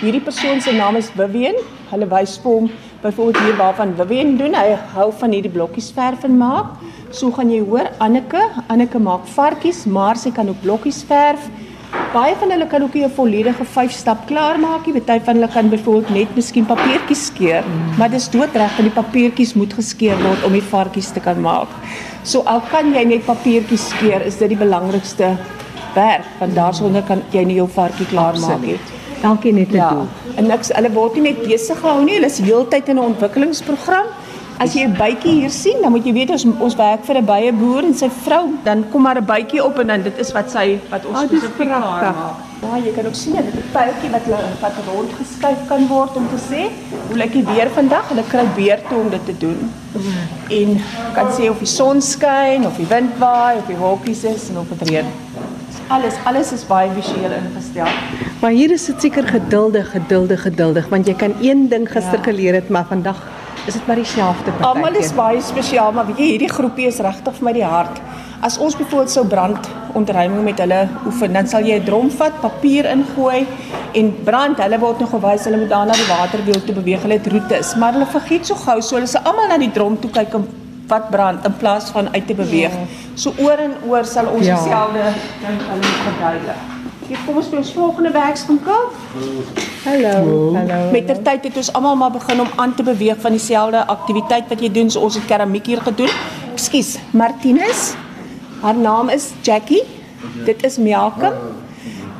Hierdie 0.00 0.20
persoon 0.20 0.60
se 0.60 0.72
naam 0.72 0.96
is 0.96 1.10
Vivian. 1.10 1.54
Hulle 1.90 2.08
wys 2.08 2.38
vir 2.38 2.50
hom 2.52 2.70
byvoorbeeld 3.02 3.44
hier 3.44 3.56
waarvan 3.56 3.96
Vivian 3.96 4.36
doen. 4.36 4.54
Hy 4.54 4.74
hou 4.94 5.12
van 5.12 5.32
hierdie 5.32 5.52
blokkies 5.52 5.92
verf 5.92 6.24
en 6.24 6.36
maak. 6.38 6.66
So 7.10 7.30
gaan 7.30 7.50
jy 7.50 7.60
hoor 7.60 7.90
Anneke, 7.98 8.48
Anneke 8.68 8.98
maak 8.98 9.26
varkies, 9.26 9.84
maar 9.84 10.16
sy 10.16 10.30
kan 10.30 10.48
ook 10.48 10.60
blokkies 10.62 11.02
verf. 11.04 11.50
Baie 12.10 12.34
van 12.38 12.50
hulle 12.50 12.66
kan 12.66 12.82
ook 12.82 12.94
nie 12.94 13.04
'n 13.04 13.10
volledige 13.10 13.64
5 13.64 13.90
stap 13.90 14.26
klaar 14.26 14.58
maak 14.58 14.86
nie. 14.86 15.00
Party 15.00 15.24
van 15.24 15.34
hulle 15.34 15.48
kan 15.48 15.68
byvoorbeeld 15.68 16.10
net 16.10 16.34
miskien 16.34 16.66
papiertjies 16.66 17.26
skeur, 17.26 17.62
mm. 17.66 17.96
maar 17.98 18.10
dis 18.10 18.30
doodreg 18.30 18.76
want 18.76 18.94
die 18.94 19.02
papiertjies 19.02 19.54
moet 19.54 19.72
geskeur 19.72 20.22
word 20.22 20.44
om 20.44 20.52
die 20.52 20.62
varkies 20.62 21.10
te 21.10 21.20
kan 21.20 21.40
maak. 21.40 21.68
So 22.22 22.42
al 22.42 22.62
kan 22.70 22.94
jy 22.94 23.04
net 23.04 23.24
papiertjies 23.24 23.88
skeur, 23.88 24.22
is 24.26 24.36
dit 24.36 24.48
die 24.48 24.56
belangrikste 24.56 25.36
werk 25.94 26.26
want 26.38 26.54
daarsonder 26.54 27.02
kan 27.02 27.22
jy 27.30 27.44
nie 27.44 27.56
jou 27.56 27.68
varkie 27.68 28.06
klaar 28.06 28.38
maak 28.38 28.60
nie. 28.60 28.78
Dankie 29.22 29.52
net 29.52 29.72
ja. 29.72 30.06
En 30.36 30.46
niks, 30.46 30.70
hulle 30.74 30.90
word 30.92 31.14
nie 31.14 31.22
net 31.22 31.42
besig 31.44 31.78
gehou 31.78 32.04
nie, 32.04 32.14
hulle 32.14 32.26
is 32.26 32.38
heeltyd 32.38 32.88
in 32.88 32.98
'n 32.98 33.04
ontwikkelingsprogram. 33.04 34.06
As 34.60 34.74
jy 34.76 34.82
'n 34.84 34.92
bytjie 34.92 35.32
hier 35.40 35.50
sien, 35.50 35.78
dan 35.80 35.88
moet 35.94 36.04
jy 36.04 36.12
weet 36.12 36.30
ons 36.34 36.42
ons 36.44 36.74
werk 36.76 37.04
vir 37.08 37.16
'n 37.16 37.24
baie 37.24 37.52
boer 37.52 37.82
en 37.82 37.94
sy 37.96 38.10
vrou, 38.24 38.52
dan 38.62 38.84
kom 38.92 39.02
maar 39.02 39.16
'n 39.16 39.24
bytjie 39.24 39.64
op 39.64 39.78
en 39.78 39.86
dan 39.86 40.02
dit 40.02 40.18
is 40.18 40.32
wat 40.36 40.50
sy 40.50 40.78
wat 40.90 41.06
ons 41.06 41.16
oh, 41.16 41.24
spesifiek 41.24 41.68
maak. 41.68 42.02
Ja, 42.60 42.76
jy 42.76 42.92
kan 42.92 43.06
ook 43.06 43.14
sien 43.14 43.32
dit 43.32 43.54
'n 43.54 43.70
pyltjie 43.72 44.10
wat 44.10 44.24
hulle 44.28 44.40
wat 44.60 44.76
rond 44.88 45.10
geskuif 45.20 45.60
kan 45.68 45.86
word 45.88 46.16
om 46.16 46.28
te 46.28 46.40
sê 46.50 46.68
hoe 47.08 47.16
lyk 47.16 47.32
die 47.32 47.44
weer 47.44 47.70
vandag? 47.70 48.04
Hulle 48.08 48.24
kry 48.28 48.44
beer 48.56 48.80
toe 48.88 48.98
om 48.98 49.08
dit 49.08 49.24
te 49.24 49.36
doen. 49.38 49.72
En 50.50 50.68
kan 51.14 51.32
sê 51.32 51.48
of 51.48 51.58
die 51.58 51.72
son 51.78 52.02
skyn 52.02 52.66
of 52.66 52.76
die 52.76 52.86
wind 52.86 53.16
waai 53.18 53.56
of 53.56 53.66
die 53.66 53.80
wolkies 53.80 54.24
is 54.24 54.50
en 54.50 54.58
of 54.58 54.68
dit 54.68 54.88
reën. 54.88 55.06
Alles 55.88 56.14
alles 56.24 56.52
is 56.52 56.66
baie 56.66 56.90
visueel 57.00 57.32
ingestel. 57.32 57.88
Maar 58.40 58.50
hier 58.50 58.70
is 58.70 58.84
dit 58.84 59.00
seker 59.00 59.24
geduldig, 59.24 59.90
geduldig, 59.90 60.42
geduldig 60.42 60.88
want 60.88 61.06
jy 61.06 61.14
kan 61.14 61.34
een 61.40 61.68
ding 61.68 61.88
gister 61.88 62.20
ja. 62.20 62.24
geleer 62.24 62.54
het, 62.54 62.68
maar 62.68 62.84
vandag 62.84 63.39
is 63.66 63.74
dit 63.74 63.86
maar 63.86 63.96
dieselfde 63.96 64.50
partykeer? 64.50 64.66
Almal 64.84 64.94
is 65.00 65.12
baie 65.12 65.40
spesiaal, 65.42 65.92
maar 65.92 66.06
weet 66.06 66.18
jy, 66.18 66.28
hierdie 66.34 66.48
groepie 66.52 66.86
is 66.86 66.98
regtig 67.04 67.34
vir 67.38 67.44
my 67.44 67.52
die 67.52 67.64
hart. 67.64 68.00
As 68.42 68.56
ons 68.58 68.76
byvoorbeeld 68.76 69.10
sou 69.10 69.26
brand 69.28 69.68
ontruiming 69.94 70.44
met 70.44 70.58
hulle 70.58 70.88
oefen, 71.06 71.32
dan 71.32 71.46
sal 71.46 71.60
jy 71.66 71.76
'n 71.80 71.84
drom 71.84 72.10
vat, 72.10 72.40
papier 72.40 72.84
ingooi 72.90 73.46
en 73.94 74.14
brand. 74.24 74.58
Hulle 74.58 74.78
word 74.78 75.00
nog 75.00 75.10
gewys 75.10 75.44
hulle 75.44 75.56
moet 75.58 75.68
daar 75.68 75.86
na 75.86 75.92
die 75.92 76.08
waterwiel 76.08 76.64
toe 76.64 76.74
beweeg. 76.74 77.02
Hulle 77.02 77.18
het 77.18 77.26
roetes, 77.26 77.74
maar 77.76 77.92
hulle 77.92 78.06
vergeet 78.06 78.46
so 78.46 78.54
gou, 78.54 78.80
so 78.80 78.96
hulle 78.96 79.06
se 79.06 79.18
almal 79.24 79.48
na 79.48 79.58
die 79.58 79.70
drom 79.70 79.98
toe 80.00 80.10
kyk 80.10 80.34
en 80.34 80.48
wat 80.88 81.10
brand 81.10 81.44
in 81.46 81.56
plaas 81.56 81.90
van 81.90 82.08
uit 82.14 82.26
te 82.26 82.34
beweeg. 82.34 82.72
Ja. 82.72 82.86
So 83.14 83.32
oor 83.38 83.58
en 83.58 83.74
oor 83.86 84.04
sal 84.04 84.26
ons 84.26 84.46
Ja. 84.46 84.54
dieselfde 84.56 85.02
ding 85.40 85.58
hulle 85.68 85.76
moet 85.76 86.02
verduidelik. 86.08 86.79
Hier 87.10 87.18
kom 87.26 87.40
ons 87.40 87.48
by 87.50 87.58
ons 87.58 87.70
volgende 87.74 88.10
werkswinkel. 88.14 88.84
Hallo. 89.82 90.34
Hallo. 90.54 90.74
Met 90.94 91.08
ter 91.08 91.18
tyd 91.26 91.48
het 91.48 91.56
ons 91.58 91.70
almal 91.74 91.96
maar 91.98 92.12
begin 92.14 92.44
om 92.44 92.52
aan 92.62 92.70
te 92.78 92.84
beweeg 92.86 93.18
van 93.24 93.34
dieselfde 93.34 93.80
aktiwiteit 93.90 94.46
wat 94.46 94.62
jy 94.62 94.70
doen. 94.70 94.92
So 94.94 95.02
ons 95.02 95.16
het 95.18 95.26
keramiek 95.26 95.66
hier 95.66 95.82
gedoen. 95.82 96.12
Ekskuus, 96.52 96.92
Martinus. 97.10 97.88
Haar 98.60 98.78
naam 98.78 99.10
is 99.10 99.32
Jackie. 99.42 99.82
Dit 100.46 100.62
is 100.62 100.78
Malcolm. 100.78 101.34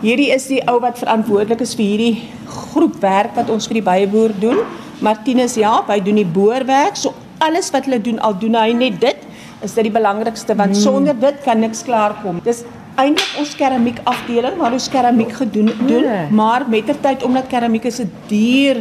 Hierdie 0.03 0.33
is 0.35 0.49
die 0.51 0.59
ou 0.67 0.81
wat 0.83 0.99
verantwoordelik 0.99 1.63
is 1.63 1.77
vir 1.79 1.87
hierdie 1.87 2.27
groep 2.51 2.99
werk 3.05 3.39
wat 3.39 3.55
ons 3.55 3.71
vir 3.71 3.79
die 3.79 3.87
byeboer 3.93 4.35
doen. 4.43 4.59
Martinus 5.07 5.55
ja, 5.61 5.77
hy 5.87 6.01
doen 6.03 6.19
die 6.19 6.27
boorwerk. 6.27 6.99
So 6.99 7.15
alles 7.39 7.71
wat 7.71 7.87
hulle 7.87 8.03
doen, 8.03 8.19
al 8.19 8.35
doen 8.43 8.59
hy 8.59 8.75
net 8.75 8.99
dit, 9.07 9.23
is 9.63 9.79
dit 9.79 9.87
die 9.87 9.95
belangrikste 9.95 10.59
want 10.59 10.75
sonder 10.75 11.15
dit 11.15 11.43
kan 11.47 11.63
niks 11.63 11.87
klaarkom. 11.87 12.43
Dis 12.43 12.65
eintlik 13.01 13.39
ons 13.41 13.55
keramiek 13.57 13.99
afdeling 14.05 14.57
waar 14.61 14.73
ons 14.77 14.89
keramiek 14.93 15.33
gedoen 15.33 15.71
doen, 15.87 16.03
Ja. 16.05 16.27
maar 16.31 16.65
mettertyd 16.69 17.23
omdat 17.23 17.47
keramiek 17.49 17.85
is 17.85 18.01
'n 18.01 18.11
duur 18.29 18.77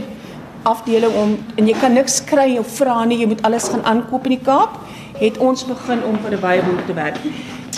afdeling 0.63 1.13
om 1.15 1.37
en 1.55 1.67
jy 1.67 1.75
kan 1.79 1.93
niks 1.93 2.23
kry 2.23 2.57
of 2.57 2.67
vra 2.67 3.03
nie, 3.05 3.17
jy 3.19 3.27
moet 3.27 3.41
alles 3.41 3.69
gaan 3.69 3.83
aankoop 3.83 4.23
in 4.25 4.29
die 4.37 4.43
Kaap, 4.43 4.77
het 5.19 5.37
ons 5.37 5.65
begin 5.65 6.03
om 6.03 6.17
vir 6.23 6.31
'n 6.37 6.41
byeboer 6.41 6.85
te 6.85 6.93
werk. 6.93 7.17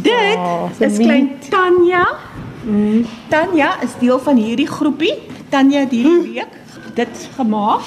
Dit 0.02 0.38
Oh, 0.38 0.70
is 0.80 0.98
klein 0.98 1.30
Tanya. 1.50 2.06
Mm. 2.64 3.06
Tanya 3.30 3.70
is 3.84 3.90
deel 4.00 4.20
van 4.20 4.36
hierdie 4.36 4.68
groepie. 4.68 5.14
Tanya 5.50 5.80
het 5.80 5.92
hierdie 5.92 6.34
week 6.34 6.48
dit 6.96 7.30
gemaak 7.36 7.82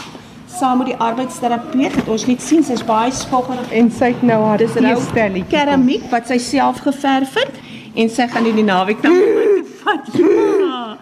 saam 0.58 0.78
met 0.78 0.86
die 0.86 0.96
arbeidsterapeut. 0.96 1.94
Het 1.94 2.08
ons 2.08 2.26
net 2.26 2.42
sien 2.42 2.62
sy's 2.64 2.84
baie 2.84 3.10
spoggerig 3.12 3.72
En 3.72 3.90
sy 3.90 4.04
het 4.04 4.22
nou 4.22 4.44
haar 4.44 4.58
Dis 4.58 4.74
nou 4.74 4.94
teestelletjie. 4.94 5.44
keramiek 5.48 6.02
wat 6.10 6.26
sy 6.26 6.38
self 6.38 6.78
geverf 6.78 7.34
het 7.34 7.50
en 7.94 8.08
sy 8.10 8.26
gaan 8.28 8.46
in 8.46 8.56
die 8.56 8.64
naweek 8.64 9.02
dan 9.02 9.12
vat. 9.84 10.08
Ja. 10.18 10.96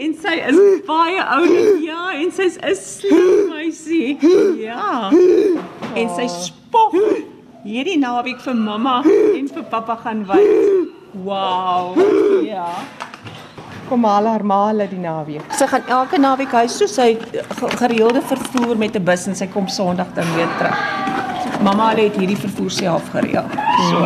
En 0.00 0.14
sy 0.22 0.34
is 0.48 0.60
baie 0.86 1.20
oulik. 1.36 1.82
Ja, 1.84 2.12
en 2.14 2.30
sy's 2.32 2.56
'n 2.62 2.74
slim 2.76 3.48
meisie. 3.50 4.18
Ja. 4.60 5.10
En 5.94 6.08
sy 6.16 6.26
spog 6.28 6.94
hierdie 7.64 7.98
naweek 7.98 8.40
vir 8.40 8.54
mamma 8.54 9.02
en 9.36 9.48
vir 9.48 9.62
pappa 9.70 9.96
gaan 10.04 10.24
wys. 10.26 10.88
Wow. 11.24 11.98
Ja. 12.46 12.66
Kom 13.90 14.04
haal 14.06 14.26
haar 14.30 14.44
ma 14.46 14.68
hulle 14.68 14.86
die 14.88 14.98
naweek. 15.02 15.42
Sy 15.58 15.66
gaan 15.66 15.82
elke 15.88 16.18
naweek 16.18 16.52
huis 16.52 16.76
toe. 16.78 16.86
Sy 16.88 17.18
ge- 17.58 17.76
gereelde 17.76 18.22
vervoer 18.22 18.76
met 18.78 18.94
'n 18.96 19.04
bus 19.04 19.26
en 19.26 19.34
sy 19.34 19.46
kom 19.46 19.66
Sondag 19.68 20.14
dan 20.14 20.24
weer 20.36 20.48
terug. 20.58 20.78
Mamma 21.62 21.90
het 21.96 22.16
hierdie 22.16 22.36
vervoer 22.36 22.70
self 22.70 23.10
gereël. 23.12 23.44
So, 23.90 23.98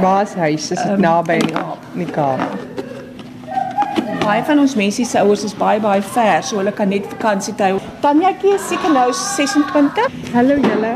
waar 0.00 0.22
is 0.22 0.34
huis? 0.34 0.70
Is 0.70 0.78
dit 0.82 0.86
Ehm, 0.92 1.00
naby 1.00 1.32
in 1.32 1.40
in 1.40 1.46
die 1.46 1.54
Kaap. 1.54 1.78
Die 1.94 2.06
Kaap? 2.06 2.42
Baie 4.20 4.42
van 4.44 4.60
ons 4.62 4.76
mense 4.76 5.04
se 5.04 5.22
ouers 5.22 5.46
is 5.48 5.54
baie 5.56 5.80
baie 5.80 6.02
ver, 6.14 6.42
so 6.44 6.60
hulle 6.60 6.72
kan 6.76 6.92
net 6.92 7.08
vakansie 7.14 7.54
hou. 7.58 7.80
Tanjatjie 8.04 8.54
is 8.58 8.68
seker 8.68 8.92
nou 8.94 9.08
26. 9.16 10.04
Hallo 10.34 10.60
julle. 10.60 10.92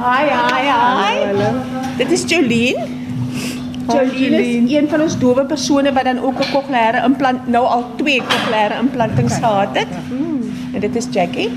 Hi, 0.00 0.22
hi, 0.30 0.62
hi. 0.70 1.12
Hallo. 1.26 1.52
Dit 1.98 2.14
is 2.16 2.24
Jolene. 2.30 2.99
Jolene 3.92 4.18
Jolene. 4.18 4.66
is 4.66 4.72
een 4.72 4.88
van 4.88 5.00
ons 5.00 5.18
dowe 5.18 5.44
persone 5.44 5.92
wat 5.92 6.04
dan 6.04 6.18
ook 6.18 6.38
'n 6.38 6.50
kokleaire 6.52 7.04
implant 7.04 7.46
nou 7.46 7.64
al 7.66 7.84
twee 7.96 8.22
kokleaire 8.22 8.74
implantings 8.82 9.34
gehad 9.34 9.68
het. 9.72 9.88
En 10.72 10.80
dit 10.80 10.96
is 10.96 11.06
Jackie. 11.10 11.50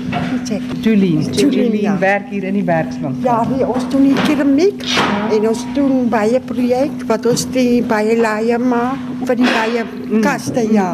Julie. 0.80 1.30
Julie 1.30 1.80
ja. 1.80 1.98
werk 1.98 2.28
hier 2.30 2.44
in 2.44 2.52
die 2.52 2.64
werkswinkel. 2.64 3.22
Ja, 3.22 3.46
nee, 3.48 3.66
ons 3.66 3.88
doen 3.88 4.02
die 4.02 4.16
keramiek 4.26 4.82
en 5.30 5.48
ons 5.48 5.62
doen 5.74 6.08
baie 6.08 6.40
projek 6.40 7.04
wat 7.06 7.26
ons 7.26 7.46
die 7.54 7.82
baie 7.82 8.16
laaie 8.18 8.58
maak 8.58 8.98
vir 9.24 9.36
die 9.36 9.52
baie 9.54 9.84
kaste 10.20 10.66
ja. 10.72 10.90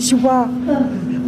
So 0.00 0.16
uh, 0.16 0.42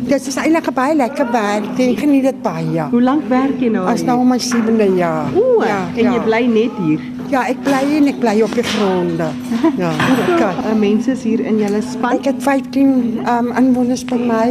dit 0.08 0.26
is 0.26 0.36
eintlik 0.36 0.66
'n 0.70 0.74
baie 0.74 0.94
lekker 0.96 1.30
werk. 1.32 1.78
Ek 1.78 1.98
geniet 1.98 2.22
dit 2.22 2.42
baie. 2.42 2.84
Hoe 2.90 3.02
lank 3.02 3.28
werk 3.28 3.60
jy 3.60 3.68
nou? 3.70 3.86
As 3.86 4.00
hier? 4.00 4.10
nou 4.10 4.24
my 4.24 4.38
sewende 4.38 4.88
jaar. 4.96 5.30
O, 5.34 5.62
ja, 5.62 5.86
en 5.94 6.04
jy 6.04 6.18
ja. 6.18 6.22
bly 6.22 6.46
net 6.46 6.78
hier. 6.82 7.00
Ja, 7.32 7.46
ek 7.48 7.62
bly 7.64 7.80
en 7.96 8.10
ek 8.10 8.18
bly 8.20 8.34
op 8.44 8.52
die 8.52 8.64
gronde. 8.66 9.30
Ja. 9.80 9.92
Kyk. 10.36 10.58
Uh, 10.66 10.74
mense 10.76 11.14
is 11.14 11.22
hier 11.24 11.40
in 11.40 11.62
julle 11.62 11.80
span. 11.86 12.18
Ek 12.18 12.28
het 12.28 12.42
15 12.44 12.92
um, 13.24 13.48
inwoners 13.56 14.04
by 14.04 14.18
my 14.20 14.50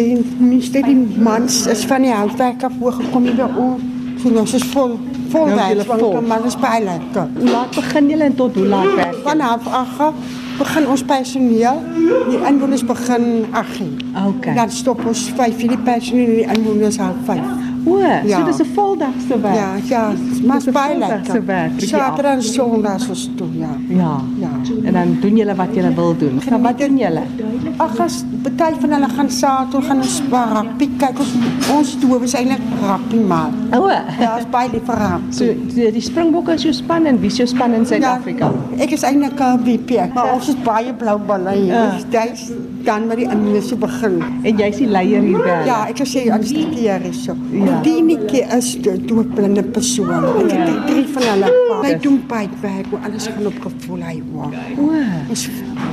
en 0.00 0.24
minste 0.38 0.82
die 0.86 0.96
mans 1.22 1.62
is 1.70 1.84
van 1.86 2.02
die 2.06 2.10
houtwerk 2.10 2.66
af 2.66 2.74
gekom 2.98 3.30
hier 3.30 3.38
by 3.38 3.46
ons. 3.62 3.86
So 4.22 4.34
ons 4.42 4.56
is 4.58 4.66
vol 4.74 4.98
vol 5.30 5.46
Nou 5.46 5.56
werk, 5.56 5.86
want 5.86 6.26
maar 6.26 6.44
is 6.50 6.58
baie 6.58 6.82
lekker. 6.82 7.30
Hoe 7.38 7.50
laat 7.54 7.74
begin 7.78 8.10
julle 8.10 8.26
en 8.26 8.34
tot 8.42 8.58
hoe 8.58 8.66
laat 8.66 8.94
werk 8.98 9.14
jy? 9.14 9.22
Van 9.28 9.46
half 9.46 9.66
8 9.70 10.10
begin 10.58 10.88
ons 10.90 11.04
personeel. 11.06 11.82
Die 12.34 12.40
inwoners 12.50 12.82
begin 12.90 13.26
8. 13.54 13.82
Okay. 14.26 14.54
Dan 14.58 14.74
stop 14.74 15.06
ons 15.06 15.28
5 15.38 15.66
die 15.70 15.78
personeel 15.86 16.26
en 16.26 16.40
die 16.42 16.48
inwoners 16.58 16.98
half 16.98 17.22
5. 17.30 17.69
O, 17.84 17.98
so 17.98 18.28
Ja. 18.28 18.42
dis 18.44 18.58
'n 18.60 18.66
voldagse 18.74 19.40
werk. 19.40 19.54
Ja, 19.54 19.68
ja, 19.84 20.12
maar 20.46 20.60
'n 20.66 20.72
baie 20.72 20.98
lekker. 20.98 21.44
werk, 21.46 21.70
bietjie 21.70 21.88
Saterdag 21.88 22.32
en 22.34 22.42
Sondag 22.42 23.08
is 23.10 23.30
toe, 23.36 23.46
ja. 23.52 23.68
Ja. 23.88 24.20
Ja. 24.38 24.50
En 24.84 24.92
dan 24.92 25.16
doen 25.20 25.36
julle 25.36 25.54
wat 25.54 25.68
julle 25.74 25.94
wil 25.94 26.16
doen. 26.16 26.40
Nou, 26.50 26.62
wat 26.62 26.78
doen 26.78 26.96
julle? 26.98 27.22
Ag 27.76 27.98
as 28.00 28.24
party 28.56 28.80
van 28.80 28.90
hulle 28.90 29.08
gaan 29.16 29.30
satel, 29.30 29.82
gaan 29.82 29.96
ons 29.96 30.22
rugby 30.30 30.88
kyk. 30.96 31.18
Ons 31.18 31.32
ons 31.76 31.98
dowe 32.00 32.22
is 32.24 32.34
eintlik 32.34 32.60
rugby 32.86 33.16
maar. 33.26 33.50
O. 33.76 33.88
Ja, 34.20 34.38
is 34.38 34.44
baie 34.50 34.68
lief 34.72 34.82
vir 34.84 34.94
rugby. 34.94 35.32
So 35.32 35.44
die, 35.74 35.92
die 35.92 36.00
Springbokke 36.00 36.52
is 36.52 36.62
jou 36.62 36.72
span 36.74 37.06
en 37.06 37.18
wie 37.20 37.30
is 37.30 37.36
jou 37.36 37.48
span 37.48 37.72
in 37.72 37.86
Suid-Afrika? 37.86 38.50
Ja, 38.76 38.82
ek 38.82 38.90
is 38.90 39.02
eintlik 39.02 39.40
'n 39.40 39.58
VP, 39.64 40.14
maar 40.14 40.34
ons 40.34 40.48
is 40.48 40.56
baie 40.64 40.92
blou 40.94 41.18
balle 41.26 41.50
hier. 41.50 41.64
Ja. 41.66 41.92
Ja. 42.10 42.24
Dis 42.30 42.50
dan 42.84 43.06
met 43.06 43.20
die 43.20 43.26
inwoners 43.28 43.72
begin. 43.78 44.18
En 44.42 44.60
jy's 44.62 44.78
die 44.80 44.88
leier 44.88 45.24
hier 45.24 45.42
by. 45.42 45.56
Ja, 45.68 45.78
ek 45.90 46.00
sê 46.08 46.26
administreer 46.32 47.04
is 47.08 47.24
so. 47.24 47.36
Ja. 47.52 47.66
Ja. 47.66 47.80
Die 47.86 48.00
netjie 48.04 48.44
is 48.56 48.70
die 48.84 48.96
doodblinde 49.10 49.64
persoon. 49.74 50.12
Ek 50.44 50.54
het 50.54 50.70
die 50.70 50.78
drie 50.88 51.06
van 51.14 51.28
hulle. 51.28 51.52
Hy 51.80 51.92
doen 52.04 52.18
baie 52.30 52.48
werk, 52.62 52.88
hoe 52.92 53.00
alles 53.08 53.28
gaan 53.30 53.48
op 53.50 53.60
gevoel 53.64 54.02
hy 54.04 54.16
word. 54.32 54.56
O. 54.80 54.90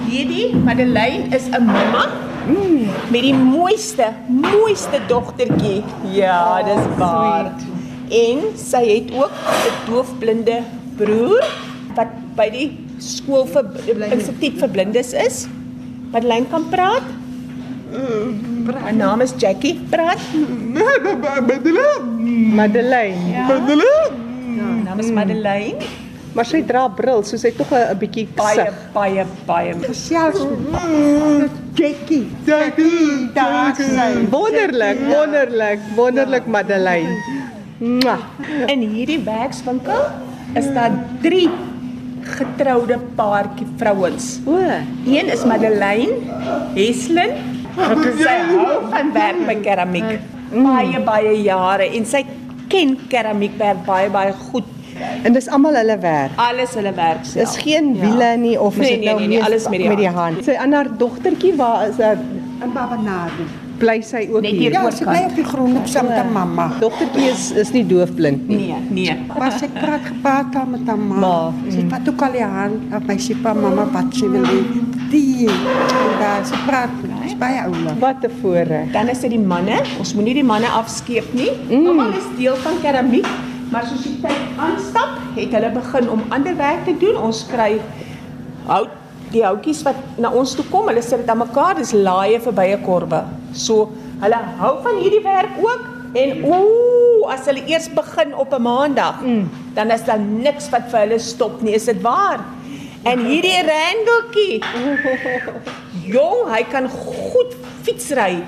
Hierdie 0.07 0.49
Madeleine 0.63 1.35
is 1.35 1.47
'n 1.51 1.63
mamma 1.67 2.07
mm. 2.47 3.11
met 3.11 3.21
die 3.21 3.35
mooiste, 3.35 4.11
mooiste 4.27 4.99
dogtertjie. 5.07 5.83
Ja, 6.13 6.63
dis 6.63 6.83
waar. 6.97 7.51
En 8.09 8.43
sy 8.55 8.83
het 8.87 9.11
ook 9.15 9.31
'n 9.31 9.91
doofblinde 9.91 10.61
broer 10.97 11.43
wat 11.95 12.11
by 12.37 12.49
die 12.53 12.67
skool 12.99 13.45
vir 13.45 13.65
instituut 14.11 14.59
vir 14.59 14.69
blindes 14.69 15.13
is. 15.13 15.47
Madeleine 16.11 16.47
kan 16.49 16.63
praat. 16.69 17.03
Haar 18.81 18.93
naam 18.93 19.21
is 19.21 19.33
Jackie. 19.37 19.79
Praat. 19.89 20.19
Madeleine. 22.55 23.31
Ja. 23.31 23.45
Haar 23.47 24.83
naam 24.83 24.99
is 24.99 25.11
Madeleine. 25.11 25.81
Maar 26.37 26.45
sy 26.45 26.59
dra 26.69 26.83
bril, 26.93 27.23
so 27.25 27.37
sy 27.41 27.49
tog 27.57 27.71
'n 27.73 27.97
bietjie 27.97 28.27
Baie 28.37 28.69
baie 28.93 29.23
baie. 29.47 29.73
selfs 29.93 30.43
Jackie. 31.73 32.27
Jackie, 32.45 33.31
daar 33.33 33.73
sy. 33.75 34.27
Wonderlik, 34.29 34.99
wonderlik, 35.09 35.79
wonderlik 35.95 36.45
Madeleine. 36.45 37.15
Mwah. 37.79 38.21
In 38.67 38.81
hierdie 38.81 39.19
werkswinkel 39.25 40.03
is 40.53 40.69
daar 40.73 40.91
3 41.21 41.49
getroude 42.35 42.97
paartjie 43.15 43.67
vrouens. 43.79 44.39
O. 44.47 44.57
Een 45.05 45.31
is 45.33 45.43
Madeleine 45.45 46.13
Heslin. 46.75 47.35
Sy 48.17 48.37
hou 48.49 48.79
van 48.91 49.11
werk 49.13 49.43
by 49.47 49.55
keramiek. 49.61 50.17
Baie 50.51 50.99
baie 51.05 51.35
jare 51.43 51.89
en 51.97 52.05
sy 52.07 52.23
ken 52.71 52.95
keramiekwerk 53.11 53.83
baie 53.85 54.09
baie 54.09 54.33
goed. 54.47 54.65
En 55.23 55.33
dis 55.35 55.45
almal 55.53 55.75
hulle 55.77 55.97
werk. 56.01 56.31
Alles 56.41 56.73
hulle 56.73 56.93
werk 56.97 57.21
self. 57.27 57.43
Dis 57.53 57.57
geen 57.61 57.91
wiele 58.01 58.31
nie 58.41 58.55
of 58.59 58.73
is 58.73 58.79
Nee, 58.81 58.89
dit 58.95 58.99
nee, 58.99 59.09
nou 59.09 59.19
nee, 59.19 59.27
nee, 59.27 59.37
mees- 59.37 59.45
alles 59.47 59.67
met 59.69 59.79
die 59.83 59.87
met 59.91 59.97
die 60.01 60.07
hand. 60.09 60.17
hand. 60.39 60.45
Sy 60.45 60.55
ander 60.63 60.89
dogtertjie 60.97 61.53
waar 61.59 61.87
is 61.89 61.95
sy 62.01 62.15
En 62.61 62.71
Baba 62.73 62.95
Nadi. 62.97 63.45
Bly 63.79 64.01
sy 64.01 64.27
ook 64.31 64.41
Net 64.41 64.51
hier. 64.51 64.71
Ja, 64.71 64.83
sy 64.91 65.05
bly 65.07 65.23
op 65.29 65.35
die 65.35 65.45
grond 65.45 65.77
op 65.77 65.87
saam 65.87 66.07
met 66.09 66.17
haar 66.17 66.31
mamma. 66.33 66.67
Dogtertjie 66.81 67.29
is 67.31 67.51
is 67.51 67.71
nie 67.75 67.85
doofblind 67.87 68.47
nie. 68.47 68.57
Nee, 68.57 68.81
nee. 68.89 69.15
Maar 69.37 69.51
sy 69.59 69.69
praat 69.73 70.05
gepraat 70.09 70.51
daar 70.53 70.67
met 70.67 70.87
haar 70.87 70.97
ma. 70.97 71.15
Ma, 71.23 71.53
Sy 71.73 71.85
vat 71.89 72.09
ook 72.09 72.21
al 72.27 72.31
die 72.37 72.43
hand 72.43 72.93
op 72.99 73.07
my 73.07 73.17
sê 73.21 73.37
pa 73.41 73.53
mamma 73.53 73.85
wat 73.93 74.13
sy 74.13 74.29
wil 74.33 74.45
hê. 74.45 74.59
die 75.11 75.47
daar 76.19 76.43
se 76.45 76.57
praat 76.67 76.89
is 77.25 77.35
baie 77.39 77.61
oulik. 77.63 77.99
Wat 77.99 78.23
'n 78.25 78.31
voorreg. 78.41 78.91
Dan 78.91 79.07
is 79.09 79.19
dit 79.19 79.29
die 79.29 79.39
manne. 79.39 79.81
Ons 79.99 80.13
moenie 80.13 80.33
die 80.33 80.43
manne 80.43 80.67
afskeep 80.67 81.33
nie. 81.33 81.51
Mm. 81.69 81.87
Almal 81.87 82.11
is 82.17 82.27
deel 82.37 82.55
van 82.55 82.73
keramiek, 82.81 83.27
maar 83.71 83.83
soos 83.85 84.03
die 84.03 84.19
tyd 84.21 84.43
aanstap, 84.57 85.09
het 85.35 85.51
hulle 85.51 85.71
begin 85.71 86.09
om 86.09 86.21
ander 86.29 86.55
werk 86.57 86.85
te 86.85 86.95
doen. 86.99 87.15
Ons 87.21 87.45
kry 87.47 87.79
hout 88.67 88.89
die 89.31 89.43
houtjies 89.43 89.81
wat 89.83 89.95
na 90.17 90.29
ons 90.31 90.55
toe 90.55 90.65
kom, 90.71 90.87
hulle 90.87 91.01
sit 91.01 91.17
dit 91.19 91.29
aan 91.29 91.37
mekaar, 91.37 91.75
dis 91.75 91.91
laaie 91.91 92.39
vir 92.39 92.53
baie 92.53 92.77
korwe. 92.85 93.23
So 93.57 93.89
hulle 94.21 94.41
hou 94.61 94.73
van 94.85 94.99
hierdie 95.01 95.23
werk 95.25 95.57
ook 95.61 95.85
en 96.17 96.43
ooh, 96.47 97.25
as 97.33 97.45
hulle 97.49 97.65
eers 97.69 97.89
begin 97.93 98.35
op 98.35 98.53
'n 98.53 98.61
maandag, 98.61 99.21
mm. 99.21 99.49
dan 99.73 99.91
is 99.91 100.05
daar 100.05 100.19
niks 100.19 100.69
wat 100.69 100.87
vir 100.91 100.99
hulle 101.05 101.19
stop 101.19 101.61
nie, 101.61 101.73
is 101.75 101.85
dit 101.85 102.01
waar? 102.01 102.39
En 103.03 103.25
hierdie 103.25 103.61
Randeltjie. 103.63 104.63
Jong, 106.15 106.47
hy 106.51 106.63
kan 106.71 106.89
goed 106.89 107.55
fietsry. 107.83 108.43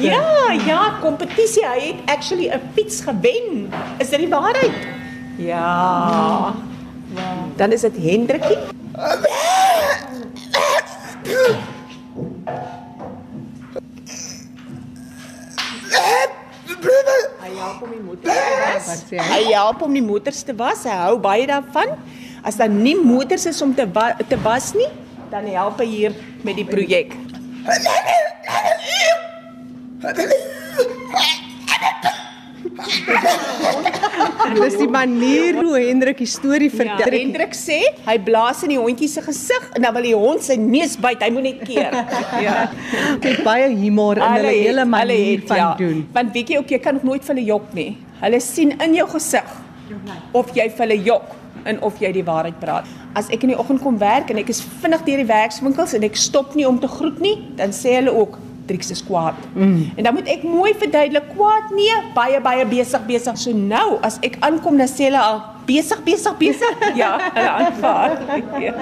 Ja, 0.00 0.52
ja, 0.66 0.80
kompetisie. 1.00 1.64
Hy 1.66 1.80
het 1.92 2.16
actually 2.16 2.48
'n 2.48 2.60
fiets 2.74 3.00
gewen. 3.00 3.68
Is 3.98 4.08
dit 4.08 4.18
die 4.18 4.28
waarheid? 4.28 4.72
Ja. 5.36 6.54
Dan 7.56 7.72
is 7.72 7.80
dit 7.80 7.96
Hendrikie. 7.96 8.58
Hy 17.48 17.56
help 17.56 17.82
om 17.82 17.92
die 17.92 18.02
motors 18.04 18.36
te 18.44 19.16
was. 19.16 19.30
Hy 19.32 19.42
help 19.48 19.82
om 19.86 19.94
die 19.96 20.04
motors 20.04 20.42
te 20.44 20.54
was. 20.56 20.84
Hy 20.84 20.96
hou 21.00 21.14
baie 21.22 21.46
daarvan. 21.48 21.94
As 22.44 22.58
daar 22.60 22.72
nie 22.72 22.96
motors 22.98 23.46
is 23.48 23.62
om 23.64 23.72
te 23.74 23.86
wa 23.92 24.10
te 24.28 24.36
was 24.44 24.74
nie, 24.76 24.88
dan 25.32 25.48
help 25.48 25.80
hy 25.80 25.88
hier 25.88 26.18
met 26.44 26.60
die 26.60 26.66
projek. 26.68 27.16
Dis 34.58 34.76
die 34.78 34.88
manier 34.90 35.58
hoe 35.58 35.78
Hendrik 35.78 36.20
die 36.22 36.28
storie 36.30 36.70
Ja, 36.70 36.76
vertel. 36.80 37.16
Hendrik 37.18 37.54
sê 37.56 37.78
hy 38.06 38.16
blaas 38.24 38.62
in 38.66 38.74
die 38.74 38.80
hondjie 38.80 39.08
se 39.10 39.22
gesig 39.24 39.64
en 39.74 39.86
dan 39.86 39.96
wil 39.96 40.06
die 40.08 40.14
hond 40.16 40.44
sy 40.46 40.56
neus 40.60 40.96
byt. 41.00 41.22
Hy 41.24 41.30
moet 41.34 41.46
net 41.48 41.64
keer. 41.68 41.96
ja. 42.46 42.68
het 43.24 43.42
baie 43.46 43.68
humor 43.72 44.20
in 44.20 44.36
hulle 44.38 44.54
hele 44.54 44.84
manier 44.84 45.06
hulle 45.08 45.32
het, 45.32 45.48
van 45.50 45.62
ja. 45.62 45.70
doen. 45.80 46.04
Want 46.14 46.36
weet 46.36 46.54
jy 46.54 46.62
ook 46.62 46.76
jy 46.76 46.80
kan 46.84 47.00
ook 47.00 47.08
nooit 47.08 47.26
vir 47.26 47.34
hulle 47.34 47.48
jok 47.48 47.74
nie. 47.78 47.90
Hulle 48.22 48.40
sien 48.44 48.74
in 48.78 48.96
jou 48.98 49.08
gesig 49.16 49.56
of 50.36 50.50
jy 50.56 50.68
vir 50.68 50.84
hulle 50.86 50.98
jok 51.06 51.36
en 51.68 51.80
of 51.84 51.98
jy 52.02 52.10
die 52.14 52.24
waarheid 52.26 52.58
praat. 52.62 52.88
As 53.18 53.30
ek 53.34 53.44
in 53.46 53.52
die 53.52 53.58
oggend 53.58 53.82
kom 53.82 53.98
werk 54.00 54.30
en 54.32 54.40
ek 54.40 54.52
is 54.52 54.62
vinnig 54.82 55.02
deur 55.06 55.22
die 55.22 55.28
werkswinkels 55.28 55.94
en 55.98 56.06
ek 56.06 56.18
stop 56.18 56.54
nie 56.58 56.66
om 56.68 56.78
te 56.80 56.90
groet 56.90 57.18
nie, 57.24 57.36
dan 57.58 57.74
sê 57.74 57.98
hulle 57.98 58.14
ook 58.14 58.38
Trix 58.68 58.90
is 58.94 59.02
kwaad. 59.04 59.34
Mm. 59.54 59.92
En 59.96 60.04
dan 60.04 60.14
moet 60.14 60.28
ek 60.28 60.42
mooi 60.46 60.74
verduidelik 60.78 61.30
kwaad 61.34 61.70
nee, 61.76 61.94
baie 62.14 62.40
baie 62.44 62.66
besig 62.68 63.06
besig. 63.08 63.38
So 63.40 63.52
nou 63.56 63.98
as 64.06 64.18
ek 64.26 64.36
aankom 64.44 64.76
dan 64.80 64.90
sê 64.90 65.08
hulle 65.08 65.22
al 65.22 65.40
besig 65.68 66.00
besig 66.04 66.36
besig. 66.40 66.84
ja, 67.00 67.10
hulle 67.34 67.50
aanvaar. 67.50 68.14
Ja. 68.62 68.74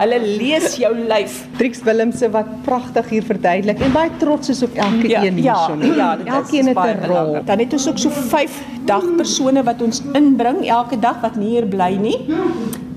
Hulle 0.00 0.18
lees 0.24 0.74
jou 0.80 0.92
lyf. 0.94 1.42
Trix 1.58 1.82
Willemse 1.86 2.30
wat 2.34 2.48
pragtig 2.66 3.10
hier 3.14 3.26
verduidelik 3.26 3.82
en 3.86 3.94
baie 3.94 4.10
trots 4.22 4.50
is 4.54 4.62
op 4.66 4.74
elke 4.74 5.10
ja, 5.12 5.22
een 5.26 5.38
ja, 5.42 5.54
hierson. 5.54 5.84
ja, 5.96 6.10
dit 6.16 6.26
is- 6.26 6.32
Elkeen 6.40 6.66
het 6.72 6.78
'n 6.78 7.06
rol. 7.12 7.36
Dan 7.44 7.58
het 7.58 7.72
ons 7.72 7.88
ook 7.88 7.98
so 7.98 8.10
5 8.10 8.62
dagpersone 8.86 9.62
wat 9.66 9.82
ons 9.82 10.02
inbring 10.14 10.66
elke 10.68 10.98
dag 10.98 11.20
wat 11.22 11.36
nie 11.36 11.48
hier 11.58 11.66
bly 11.66 11.94
nie. 12.00 12.18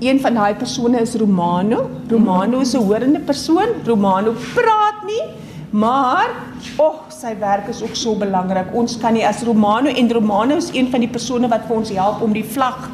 Een 0.00 0.20
van 0.20 0.34
daai 0.34 0.54
persone 0.54 1.00
is 1.00 1.14
Romano. 1.14 1.90
Romano 2.08 2.60
is 2.60 2.74
'n 2.74 2.82
horende 2.86 3.20
persoon. 3.20 3.68
Romano 3.86 4.32
praat 4.54 4.89
maar 5.70 6.30
oh, 6.76 7.06
sy 7.14 7.34
werk 7.38 7.68
is 7.68 7.82
ook 7.82 7.94
so 7.94 8.16
belangrik. 8.18 8.72
Ons 8.74 8.96
kan 8.98 9.14
nie 9.14 9.26
as 9.26 9.42
Romano 9.46 9.90
en 9.90 10.12
Romano 10.12 10.56
is 10.56 10.70
een 10.74 10.90
van 10.90 11.00
die 11.00 11.08
persone 11.08 11.48
wat 11.48 11.68
vir 11.68 11.76
ons 11.76 11.92
help 11.94 12.22
om 12.22 12.32
die 12.34 12.44
vlag 12.44 12.90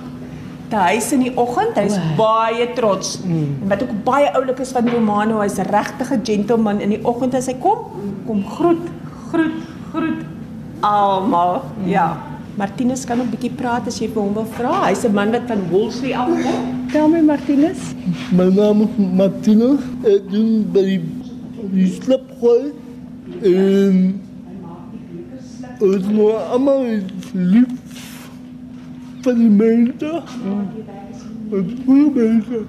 te 0.68 0.76
huis 0.76 1.10
in 1.14 1.24
die 1.26 1.32
oggend. 1.38 1.76
Hy 1.78 1.86
is 1.88 1.98
baie 2.18 2.68
trots. 2.76 3.16
Mm. 3.22 3.62
En 3.62 3.74
wat 3.74 3.82
ook 3.86 3.92
baie 4.04 4.30
oulik 4.34 4.62
is 4.64 4.74
van 4.76 4.88
Romano, 4.88 5.40
hy's 5.40 5.58
'n 5.58 5.70
regtige 5.70 6.20
gentleman 6.22 6.80
in 6.80 6.90
die 6.90 7.04
oggend 7.04 7.34
as 7.34 7.46
hy 7.46 7.54
kom, 7.54 7.78
kom 8.26 8.44
groet, 8.44 8.88
groet, 9.30 9.60
groet 9.92 10.24
almal. 10.80 11.62
Mm. 11.78 11.88
Ja. 11.88 12.16
Martinus 12.56 13.04
kan 13.04 13.20
ook 13.20 13.30
bietjie 13.30 13.52
praat 13.52 13.86
as 13.86 13.98
jy 14.00 14.08
vir 14.08 14.22
hom 14.22 14.34
wil 14.34 14.46
vra. 14.56 14.86
Hy's 14.88 15.04
'n 15.04 15.12
man 15.12 15.30
wat 15.30 15.44
van 15.46 15.68
Woolsley 15.70 16.14
afkom. 16.16 16.88
Tel 16.92 17.08
my 17.08 17.20
Martinus. 17.20 17.92
My 18.32 18.48
naam 18.48 18.80
is 18.82 18.88
Martino. 18.96 19.76
Ek 20.04 20.30
doen 20.30 20.64
by 20.72 20.82
die, 20.82 21.00
die 21.72 21.86
slipgooi. 22.02 22.72
En 23.42 24.20
ons 25.80 26.06
moet 26.08 26.32
allemaal 26.50 26.84
lief 27.32 27.66
van 29.26 29.38
die 29.42 29.50
mense. 29.50 30.22
Ons 31.50 31.72
goede 31.86 32.22
mense. 32.30 32.64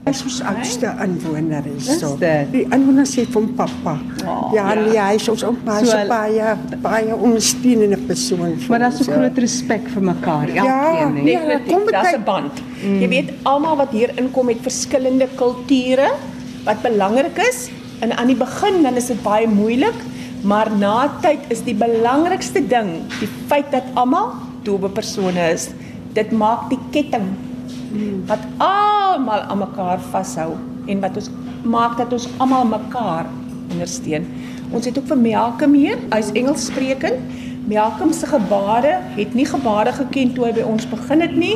Hy 0.00 0.12
is 0.16 0.22
ons 0.24 0.38
oudste 0.48 0.90
inwoner 1.04 1.66
hierso. 1.68 2.08
Is 2.14 2.20
dit? 2.22 2.46
Die 2.54 2.62
inwoner 2.72 3.04
sê 3.06 3.26
van 3.30 3.50
pappa. 3.54 3.92
Oh, 4.24 4.48
ja, 4.56 4.70
nee, 4.74 4.96
hy 4.98 5.18
is 5.18 5.28
ons 5.28 5.44
oupa, 5.46 5.76
So 5.78 5.90
so 5.92 5.96
hy- 5.98 6.06
baie 6.08 6.54
baie 6.82 7.14
ondersteunende 7.14 7.98
persoon. 8.08 8.56
vir 8.58 8.70
Maar 8.72 8.78
daar's 8.86 8.98
ons, 8.98 9.06
'n 9.08 9.10
ja. 9.12 9.18
groot 9.18 9.38
respek 9.38 9.88
vir 9.88 10.02
mekaar, 10.02 10.52
Ja, 10.54 10.64
elkeen. 10.64 11.16
hè. 11.16 11.22
nee. 11.22 11.36
Definitief, 11.36 11.66
kom 11.72 11.82
daar's 11.92 12.10
baie- 12.10 12.16
'n 12.18 12.24
band. 12.24 12.62
Mm. 12.84 13.00
Jy 13.00 13.08
weet 13.08 13.30
almal 13.42 13.76
wat 13.76 13.90
hier 13.90 14.10
inkom 14.16 14.48
het 14.48 14.58
verskillende 14.62 15.28
kulture 15.36 16.10
wat 16.64 16.82
belangrik 16.82 17.38
is. 17.48 17.68
En 18.00 18.16
aan 18.16 18.32
die 18.32 18.38
begin 18.38 18.82
dan 18.82 18.96
is 18.96 19.10
dit 19.12 19.22
baie 19.22 19.48
moeilik, 19.48 19.96
maar 20.42 20.70
na 20.72 21.10
tyd 21.20 21.44
is 21.52 21.60
die 21.66 21.76
belangrikste 21.76 22.62
ding 22.66 23.02
die 23.18 23.28
feit 23.50 23.68
dat 23.74 23.84
almal 23.94 24.32
doewe 24.64 24.88
persone 24.88 25.50
is. 25.52 25.70
Dit 26.16 26.32
maak 26.32 26.68
die 26.72 26.80
ketting 26.94 27.28
wat 28.30 28.42
almal 28.62 29.44
aan 29.50 29.58
mekaar 29.58 30.00
vashou 30.12 30.54
en 30.88 31.02
wat 31.02 31.16
ons 31.20 31.30
maak 31.66 31.98
dat 31.98 32.12
ons 32.12 32.28
almal 32.38 32.64
mekaar 32.70 33.28
ondersteun. 33.70 34.26
Ons 34.70 34.86
het 34.86 34.98
ook 34.98 35.08
vir 35.10 35.20
Malcolm 35.20 35.74
hier, 35.74 35.98
hy's 36.14 36.30
Engels 36.38 36.68
sprekend. 36.70 37.18
Malcolm 37.70 38.12
se 38.16 38.26
gebare 38.26 38.96
het 39.14 39.34
nie 39.36 39.46
gebare 39.46 39.92
geken 39.94 40.32
toe 40.34 40.48
hy 40.48 40.52
by 40.56 40.66
ons 40.66 40.86
begin 40.90 41.22
het 41.22 41.34
nie, 41.36 41.54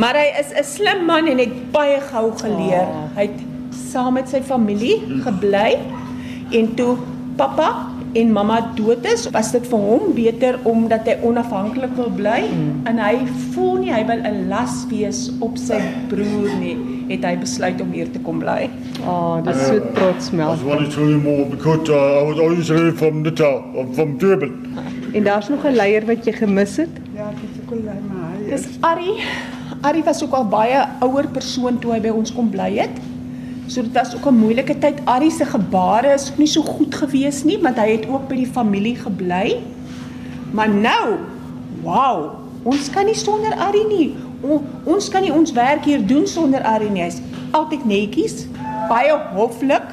maar 0.00 0.16
hy 0.16 0.28
is 0.40 0.52
'n 0.54 0.64
slim 0.64 1.04
man 1.04 1.26
en 1.26 1.38
het 1.38 1.72
baie 1.72 2.00
gou 2.00 2.30
geleer. 2.36 2.86
Oh. 2.86 3.08
Hy 3.16 3.26
het 3.28 3.40
saam 3.70 4.14
met 4.14 4.28
sy 4.28 4.40
familie 4.42 4.98
gebly 5.24 5.78
en 6.52 6.74
toe 6.74 6.96
pappa 7.36 7.86
en 8.12 8.32
mamma 8.32 8.72
dood 8.74 9.04
is, 9.06 9.28
was 9.30 9.52
dit 9.54 9.66
vir 9.70 9.78
hom 9.78 10.08
beter 10.16 10.56
omdat 10.66 11.06
hy 11.06 11.14
onafhanklik 11.22 11.92
wil 11.94 12.10
bly 12.10 12.40
mm. 12.48 12.86
en 12.90 12.98
hy 12.98 13.12
voel 13.54 13.76
nie 13.84 13.92
hy 13.94 14.00
wil 14.08 14.24
'n 14.26 14.48
las 14.50 14.80
wees 14.90 15.30
op 15.38 15.56
sy 15.58 15.78
broer 16.10 16.50
nie, 16.58 16.74
het 17.08 17.24
hy 17.24 17.36
besluit 17.38 17.80
om 17.80 17.92
hier 17.94 18.10
te 18.10 18.18
kom 18.18 18.38
bly. 18.42 18.68
Oh, 19.06 19.38
dis 19.46 19.62
so 19.66 19.78
trots 19.94 20.30
Mel. 20.32 20.56
wanted 20.66 20.90
to 20.90 20.96
tell 20.96 21.08
you 21.10 21.18
more 21.22 21.46
because 21.46 21.88
uh, 21.88 22.20
I 22.20 22.22
was 22.26 22.38
originally 22.38 22.90
from 22.90 23.22
the 23.22 23.30
town, 23.32 23.62
uh, 23.78 23.86
from 23.94 24.18
Durban. 24.18 24.58
En 25.14 25.22
daar's 25.24 25.48
nog 25.48 25.64
'n 25.64 25.74
leier 25.74 26.06
wat 26.06 26.24
jy 26.24 26.32
gemis 26.32 26.76
het? 26.76 26.90
Ja, 27.14 27.30
dit 27.30 27.50
is 27.54 27.62
ook 27.62 27.70
al 27.70 27.82
maar. 28.10 28.34
hy 28.38 28.52
is- 28.54 28.62
Dis 28.62 28.76
Ari. 28.80 29.12
Ari 29.82 30.02
was 30.02 30.22
ook 30.24 30.32
al 30.32 30.48
baie 30.48 30.82
ouer 31.00 31.26
persoon 31.28 31.78
toe 31.78 31.92
hy 31.92 32.00
by 32.00 32.08
ons 32.08 32.32
kom 32.34 32.50
bly 32.50 32.76
het. 32.76 32.90
So 33.70 33.82
dit 33.86 33.94
was 33.94 34.16
ook 34.16 34.26
'n 34.26 34.34
moeilike 34.34 34.78
tyd. 34.78 34.98
Ari 35.04 35.30
se 35.30 35.44
gebare 35.44 36.14
is 36.14 36.30
ook 36.30 36.38
nie 36.38 36.46
so 36.46 36.62
goed 36.62 36.94
gewees 36.94 37.44
nie, 37.44 37.58
want 37.58 37.76
hy 37.76 37.90
het 37.90 38.08
ook 38.08 38.28
by 38.28 38.34
die 38.34 38.46
familie 38.46 38.96
gebly. 38.96 39.62
Maar 40.50 40.68
nou, 40.68 41.16
wow, 41.82 42.34
ons 42.62 42.90
kan 42.90 43.04
nie 43.04 43.14
sonder 43.14 43.54
Ari 43.54 43.84
nie. 43.88 44.14
O, 44.42 44.62
ons 44.84 45.08
kan 45.08 45.22
nie 45.22 45.32
ons 45.32 45.52
werk 45.52 45.84
hier 45.84 46.06
doen 46.06 46.26
sonder 46.26 46.62
Ari 46.62 46.90
nie. 46.90 47.02
Hy's 47.02 47.20
altyd 47.50 47.84
netjies, 47.84 48.46
baie 48.88 49.14
hoflik, 49.34 49.86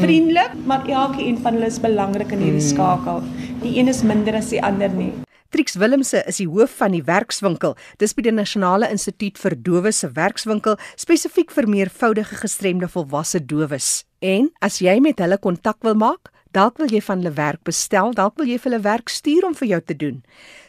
vriendelik, 0.00 0.54
maar 0.64 0.88
elkeen 0.88 1.38
van 1.38 1.52
hulle 1.52 1.66
is 1.66 1.80
belangrik 1.80 2.30
in 2.30 2.38
hierdie 2.38 2.68
skakel. 2.68 3.22
Die 3.62 3.78
een 3.78 3.88
is 3.88 4.02
minder 4.02 4.34
as 4.34 4.48
die 4.48 4.62
ander 4.62 4.90
nie. 4.90 5.23
Trix 5.54 5.76
Willemse 5.78 6.18
is 6.26 6.40
die 6.40 6.48
hoof 6.50 6.72
van 6.80 6.90
die 6.96 7.04
werkswinkel. 7.06 7.76
Dis 8.02 8.10
by 8.18 8.24
die 8.26 8.32
Nasionale 8.34 8.88
Instituut 8.90 9.38
vir 9.38 9.54
Dowes 9.54 10.00
se 10.02 10.08
werkswinkel 10.16 10.74
spesifiek 10.98 11.52
vir 11.54 11.68
meervoudige 11.70 12.40
gestremde 12.40 12.88
volwasse 12.90 13.38
dowes. 13.38 14.02
En 14.18 14.50
as 14.58 14.80
jy 14.82 14.98
met 14.98 15.22
hulle 15.22 15.38
kontak 15.38 15.78
wil 15.86 15.94
maak, 15.94 16.32
dalk 16.50 16.82
wil 16.82 16.90
jy 16.90 16.98
van 17.06 17.22
hulle 17.22 17.30
werk 17.38 17.62
bestel, 17.62 18.10
dalk 18.18 18.34
wil 18.40 18.50
jy 18.50 18.58
vir 18.58 18.72
hulle 18.72 18.82
werk 18.82 19.06
stuur 19.14 19.46
om 19.46 19.54
vir 19.54 19.68
jou 19.76 19.80
te 19.92 19.94
doen. 20.00 20.18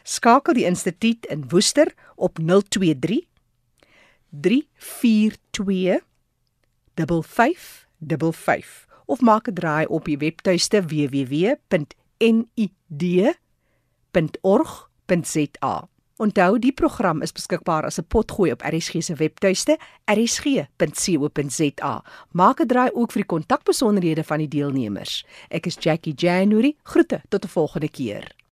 Skakel 0.06 0.54
die 0.54 0.68
instituut 0.70 1.26
in 1.34 1.50
Woester 1.50 1.90
op 2.14 2.38
023 2.38 3.26
342 4.30 5.98
5555 6.94 8.86
of 9.06 9.18
maak 9.18 9.50
'n 9.50 9.58
draai 9.58 9.86
op 9.90 10.06
die 10.06 10.18
webtuiste 10.22 10.78
www.nid.org.za. 14.16 15.88
Onthou, 16.16 16.58
die 16.58 16.72
program 16.72 17.22
is 17.22 17.32
beskikbaar 17.32 17.84
as 17.84 17.98
'n 17.98 18.06
potgooi 18.08 18.52
op 18.52 18.62
RSG 18.62 19.02
se 19.02 19.14
webtuiste 19.14 19.78
rsg.co.za. 20.04 22.04
Maak 22.30 22.60
'n 22.60 22.66
draai 22.66 22.90
ook 22.92 23.12
vir 23.12 23.22
die 23.22 23.34
kontakbesonderhede 23.34 24.24
van 24.24 24.38
die 24.38 24.48
deelnemers. 24.48 25.26
Ek 25.48 25.66
is 25.66 25.76
Jackie 25.78 26.14
January. 26.14 26.76
Groete 26.82 27.22
tot 27.28 27.44
'n 27.44 27.48
volgende 27.48 27.88
keer. 27.88 28.45